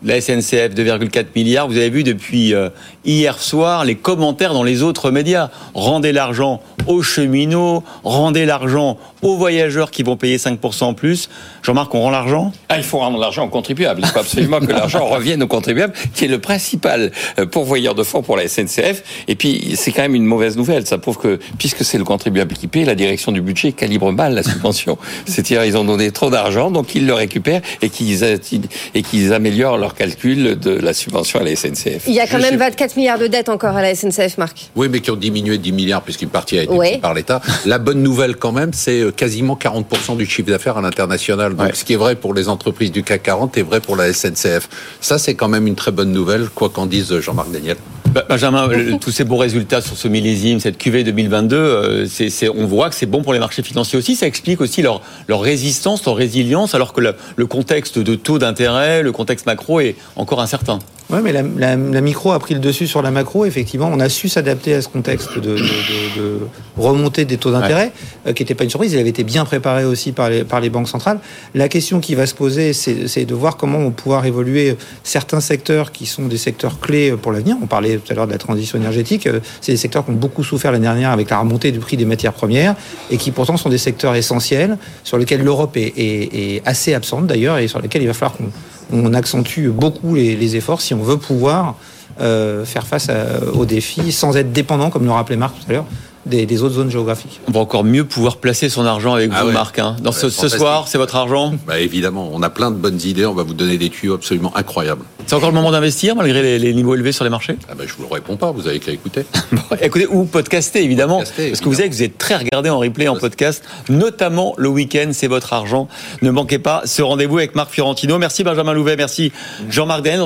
La 0.04 0.22
SNCF, 0.22 0.74
2,4 0.74 1.26
milliards. 1.36 1.68
Vous 1.68 1.76
avez 1.76 1.90
vu 1.90 2.04
depuis 2.04 2.54
euh, 2.54 2.70
hier 3.04 3.38
soir 3.40 3.84
les 3.84 3.96
commentaires 3.96 4.54
dans 4.54 4.64
les 4.64 4.82
autres 4.82 5.12
médias. 5.12 5.50
Rendez 5.74 6.14
l'argent 6.14 6.62
aux 6.88 7.04
cheminots, 7.04 7.84
rendez 8.04 8.46
l'argent 8.46 8.98
aux 9.22 9.36
voyageurs 9.36 9.92
qui 9.92 10.04
vont 10.04 10.16
payer 10.16 10.38
5% 10.38 10.84
en 10.86 10.94
plus. 10.94 11.30
Jean-Marc, 11.62 11.94
on 11.94 12.02
rend 12.02 12.10
l'argent? 12.10 12.52
Ah, 12.70 12.78
il 12.78 12.84
faut 12.84 13.00
rendre 13.00 13.20
l'argent 13.20 13.46
aux 13.46 13.50
contribuables. 13.50 14.02
Il 14.04 14.08
faut 14.08 14.20
absolument 14.20 14.60
que 14.60 14.72
l'argent 14.72 15.06
revienne 15.10 15.44
aux 15.44 15.48
contribuables, 15.48 15.94
qui 16.14 16.26
est 16.26 16.30
le 16.30 16.40
principal 16.40 17.12
euh, 17.38 17.46
pourvoyeur 17.46 17.94
de 17.94 18.04
fonds 18.04 18.22
pour 18.22 18.38
la 18.38 18.48
SNCF. 18.48 19.04
Et 19.28 19.36
puis, 19.36 19.74
c'est 19.76 19.92
quand 19.92 20.02
même 20.02 20.16
une 20.16 20.26
mauvaise 20.26 20.56
nouvelle. 20.56 20.86
Ça 20.88 20.98
prouve 20.98 21.18
que, 21.18 21.40
puisque 21.58 21.84
c'est 21.84 21.98
le 21.98 22.06
contribuable 22.06 22.56
qui 22.56 22.68
paie, 22.68 22.86
la 22.86 22.96
direction 22.96 23.32
du 23.32 23.42
budget 23.42 23.74
calibre 23.74 24.12
mal 24.12 24.34
la 24.34 24.44
subvention. 24.44 24.98
C'est-à-dire, 25.26 25.66
ils 25.66 25.78
ont 25.78 25.84
donné 25.86 26.12
trop 26.12 26.30
d'argent, 26.30 26.72
donc 26.72 26.96
ils 26.96 27.06
le 27.06 27.14
récupèrent 27.14 27.62
et 27.82 27.90
qu'ils 27.90 28.24
et 28.24 29.02
qu'ils 29.04 29.34
améliorent 29.34 29.78
leur 29.78 29.89
calcul 29.96 30.58
de 30.60 30.72
la 30.72 30.94
subvention 30.94 31.40
à 31.40 31.44
la 31.44 31.56
SNCF. 31.56 32.04
Il 32.08 32.14
y 32.14 32.20
a 32.20 32.28
quand 32.28 32.38
Je 32.38 32.42
même 32.44 32.50
suis- 32.52 32.58
24 32.58 32.96
milliards 32.96 33.20
de 33.20 33.28
dettes 33.28 33.50
encore 33.50 33.76
à 33.76 33.82
la 33.82 33.94
SNCF, 33.96 34.38
Marc. 34.38 34.70
Oui, 34.76 34.88
mais 34.90 35.00
qui 35.02 35.12
ont 35.12 35.16
diminué 35.16 35.58
de 35.58 35.64
10 35.64 35.72
milliards 35.72 36.02
puisqu'une 36.02 36.30
partie 36.30 36.60
a 36.60 36.64
été 36.64 36.74
Ouais. 36.74 36.90
prise 36.92 37.02
par 37.02 37.14
l'État. 37.14 37.42
La 37.66 37.78
bonne 37.80 38.02
nouvelle 38.04 38.36
quand 38.36 38.52
même, 38.52 38.72
c'est 38.74 39.02
euh, 39.02 39.12
quasiment 39.12 39.56
40% 39.56 40.16
du 40.16 40.26
chiffre 40.26 40.50
d'affaires 40.50 40.78
à 40.78 40.82
l'international. 40.82 41.56
Donc 41.56 41.68
Ouais. 41.68 41.74
ce 41.76 41.84
qui 41.84 41.94
est 41.94 41.98
vrai 41.98 42.16
pour 42.16 42.34
les 42.34 42.50
entreprises 42.50 42.92
du 42.92 43.04
CAC 43.04 43.24
40 43.24 43.58
est 43.58 43.64
vrai 43.64 43.80
pour 43.82 43.96
la 43.96 44.12
SNCF. 44.14 44.68
Ça, 45.02 45.18
c'est 45.18 45.36
quand 45.36 45.48
même 45.50 45.68
une 45.68 45.76
très 45.76 45.92
bonne 45.92 46.12
nouvelle, 46.12 46.48
quoi 46.54 46.70
qu'en 46.70 46.86
dise 46.86 47.20
Jean-Marc 47.20 47.52
Daniel. 47.52 47.78
Bah, 48.12 48.26
Benjamin, 48.28 48.68
tous 49.00 49.12
ces 49.12 49.24
bons 49.24 49.38
résultats 49.38 49.82
sur 49.82 49.96
ce 49.96 50.08
millésime, 50.08 50.60
cette 50.60 50.80
QV 50.80 51.04
2022, 51.04 51.56
euh, 51.56 52.08
on 52.56 52.66
voit 52.66 52.90
que 52.90 52.96
c'est 52.96 53.06
bon 53.06 53.22
pour 53.22 53.34
les 53.34 53.40
marchés 53.40 53.62
financiers 53.62 54.00
aussi. 54.00 54.16
Ça 54.16 54.26
explique 54.26 54.62
aussi 54.62 54.82
leur, 54.82 55.02
leur 55.28 55.42
résistance, 55.42 56.04
leur 56.06 56.16
résilience, 56.16 56.74
alors 56.74 56.92
que 56.94 57.02
le, 57.02 57.14
le 57.36 57.46
contexte 57.46 58.00
de 58.00 58.16
taux 58.16 58.40
d'intérêt, 58.40 59.04
le 59.04 59.12
contexte 59.12 59.46
macro 59.46 59.80
est 59.80 59.96
encore 60.16 60.42
incertain. 60.42 60.80
Ouais, 61.10 61.22
mais 61.24 61.32
la, 61.32 61.42
la- 61.42 61.76
la 61.76 62.02
micro 62.02 62.32
a 62.34 62.40
pris 62.40 62.54
le 62.54 62.60
dessus 62.60 62.86
sur 62.86 63.02
la 63.02 63.10
macro. 63.10 63.44
Effectivement, 63.46 63.90
on 63.92 64.00
a 64.00 64.10
su 64.10 64.30
s'adapter 64.30 64.76
à 64.76 64.82
ce 64.84 64.88
contexte 64.90 65.36
de, 65.40 65.42
de- 65.42 65.56
de- 65.56 66.20
de 66.22 66.40
remontée 66.78 67.26
des 67.26 67.38
taux 67.38 67.52
d'intérêt, 67.52 67.92
euh, 68.28 68.34
qui 68.34 68.44
n'était 68.44 68.54
pas 68.54 68.64
une 68.64 68.70
surprise. 68.70 68.94
Il 68.94 69.00
avait 69.00 69.10
été 69.10 69.24
bien 69.24 69.44
préparé 69.44 69.86
aussi 69.86 70.12
par 70.12 70.30
les, 70.30 70.44
par 70.44 70.60
les 70.60 70.70
banques 70.70 70.88
centrales. 70.88 71.20
La 71.56 71.68
question 71.68 72.00
qui 72.00 72.14
va 72.14 72.28
se 72.28 72.36
poser, 72.36 72.74
c'est 72.74 73.08
c'est 73.08 73.26
de 73.26 73.34
voir 73.34 73.58
comment 73.58 73.80
on 73.80 73.86
va 73.86 73.90
pouvoir 73.92 74.26
évoluer 74.28 74.78
certains 75.04 75.40
secteurs 75.42 75.92
qui 75.92 76.06
sont 76.06 76.28
des 76.28 76.38
secteurs 76.38 76.80
clés 76.80 77.14
pour 77.20 77.32
l'avenir. 77.32 77.58
On 77.60 77.66
parlait 77.66 77.98
tout 77.98 78.12
à 78.12 78.16
l'heure 78.16 78.28
de 78.28 78.32
la 78.32 78.38
transition 78.38 78.78
énergétique. 78.78 79.26
Euh, 79.26 79.40
C'est 79.62 79.72
des 79.72 79.78
secteurs 79.80 80.06
qui 80.06 80.12
ont 80.12 80.16
beaucoup 80.16 80.44
souffert 80.44 80.72
l'année 80.72 80.84
dernière 80.84 81.10
avec 81.10 81.32
la 81.32 81.40
remontée 81.40 81.72
du 81.72 81.80
prix 81.80 81.98
des 81.98 82.06
matières 82.06 82.34
premières 82.34 82.76
et 83.10 83.18
qui 83.18 83.32
pourtant 83.32 83.58
sont 83.58 83.70
des 83.70 83.80
secteurs 83.80 84.14
essentiels 84.16 84.78
sur 85.04 85.18
lesquels 85.18 85.42
l'Europe 85.44 85.76
est, 85.76 85.92
est- 85.98 86.56
est 86.58 86.62
assez 86.68 86.94
absente 86.94 87.26
d'ailleurs 87.26 87.58
et 87.58 87.68
sur 87.68 87.82
lesquels 87.82 88.04
il 88.04 88.08
va 88.08 88.14
falloir 88.14 88.38
qu'on 88.38 88.52
on 88.92 89.14
accentue 89.14 89.70
beaucoup 89.70 90.16
les, 90.16 90.56
efforts 90.56 90.82
si 90.82 90.94
on 90.94 91.02
veut 91.04 91.18
pouvoir 91.18 91.76
euh, 92.22 92.66
faire 92.66 92.86
face 92.86 93.10
à- 93.10 93.44
aux 93.54 93.66
défis 93.66 94.12
sans 94.12 94.36
être 94.36 94.52
dépendant, 94.52 94.90
comme 94.90 95.06
le 95.06 95.12
rappelait 95.12 95.38
Marc 95.38 95.56
tout 95.60 95.66
à 95.70 95.74
l'heure, 95.74 95.86
des, 96.30 96.46
des 96.46 96.64
autres 96.64 96.76
zones 96.76 96.90
géographiques. 96.92 97.40
On 97.48 97.52
va 97.52 97.60
encore 97.60 97.84
mieux 97.84 98.06
pouvoir 98.06 98.38
placer 98.38 98.70
son 98.70 98.86
argent 98.86 99.14
avec 99.16 99.32
Ah 99.34 99.42
vous, 99.42 99.48
ouais. 99.48 99.54
Marc. 99.54 99.80
hein. 99.80 99.96
Dans 100.02 100.12
Ouais, 100.12 100.16
ce, 100.18 100.30
ce 100.30 100.48
soir, 100.48 100.88
c'est 100.88 100.98
votre 100.98 101.16
argent? 101.16 101.54
Bah, 101.68 101.80
évidemment, 101.80 102.30
on 102.34 102.42
a 102.44 102.50
plein 102.50 102.72
de 102.72 102.76
bonnes 102.78 103.00
idées. 103.04 103.26
On 103.26 103.34
va 103.34 103.44
vous 103.44 103.54
donner 103.54 103.78
des 103.78 103.90
tuyaux 103.90 104.14
absolument 104.16 104.56
incroyables. 104.56 105.02
C'est 105.26 105.36
encore 105.36 105.50
le 105.50 105.56
moment 105.56 105.72
d'investir 105.72 106.16
malgré 106.16 106.42
les, 106.42 106.58
les 106.60 106.74
niveaux 106.74 106.96
élevés 106.96 107.12
sur 107.12 107.24
les 107.24 107.30
marchés? 107.30 107.56
Ah 107.70 107.76
bah, 107.76 107.84
je 107.88 107.94
vous 107.94 108.04
le 108.10 108.14
réponds 108.14 108.36
pas. 108.38 108.52
Vous 108.52 108.68
avez 108.68 108.80
qu'à 108.80 108.92
écouter. 108.92 109.26
Bon, 109.52 109.76
Écoutez, 109.82 110.08
ou 110.08 110.26
podcaster 110.26 110.84
évidemment, 110.84 111.18
Podcaster, 111.20 111.50
parce 111.50 111.60
que 111.62 111.66
vous 111.70 111.76
savez 111.76 111.90
que 111.90 111.96
vous 111.96 112.04
êtes 112.04 112.18
très 112.18 112.36
regardé 112.38 112.70
en 112.70 112.80
replay, 112.80 113.08
en 113.08 113.16
podcast, 113.18 113.64
notamment 113.90 114.54
le 114.58 114.68
week-end, 114.70 115.10
c'est 115.12 115.28
votre 115.28 115.54
argent. 115.54 115.88
Ne 116.22 116.32
manquez 116.32 116.60
pas 116.60 116.82
ce 116.86 117.02
rendez-vous 117.02 117.38
avec 117.40 117.56
Marc 117.56 117.72
Fiorentino. 117.72 118.18
Merci 118.20 118.44
Benjamin 118.44 118.74
Louvet, 118.74 118.96
merci 118.96 119.32
Jean-Marc 119.70 120.04
Daniel. 120.04 120.22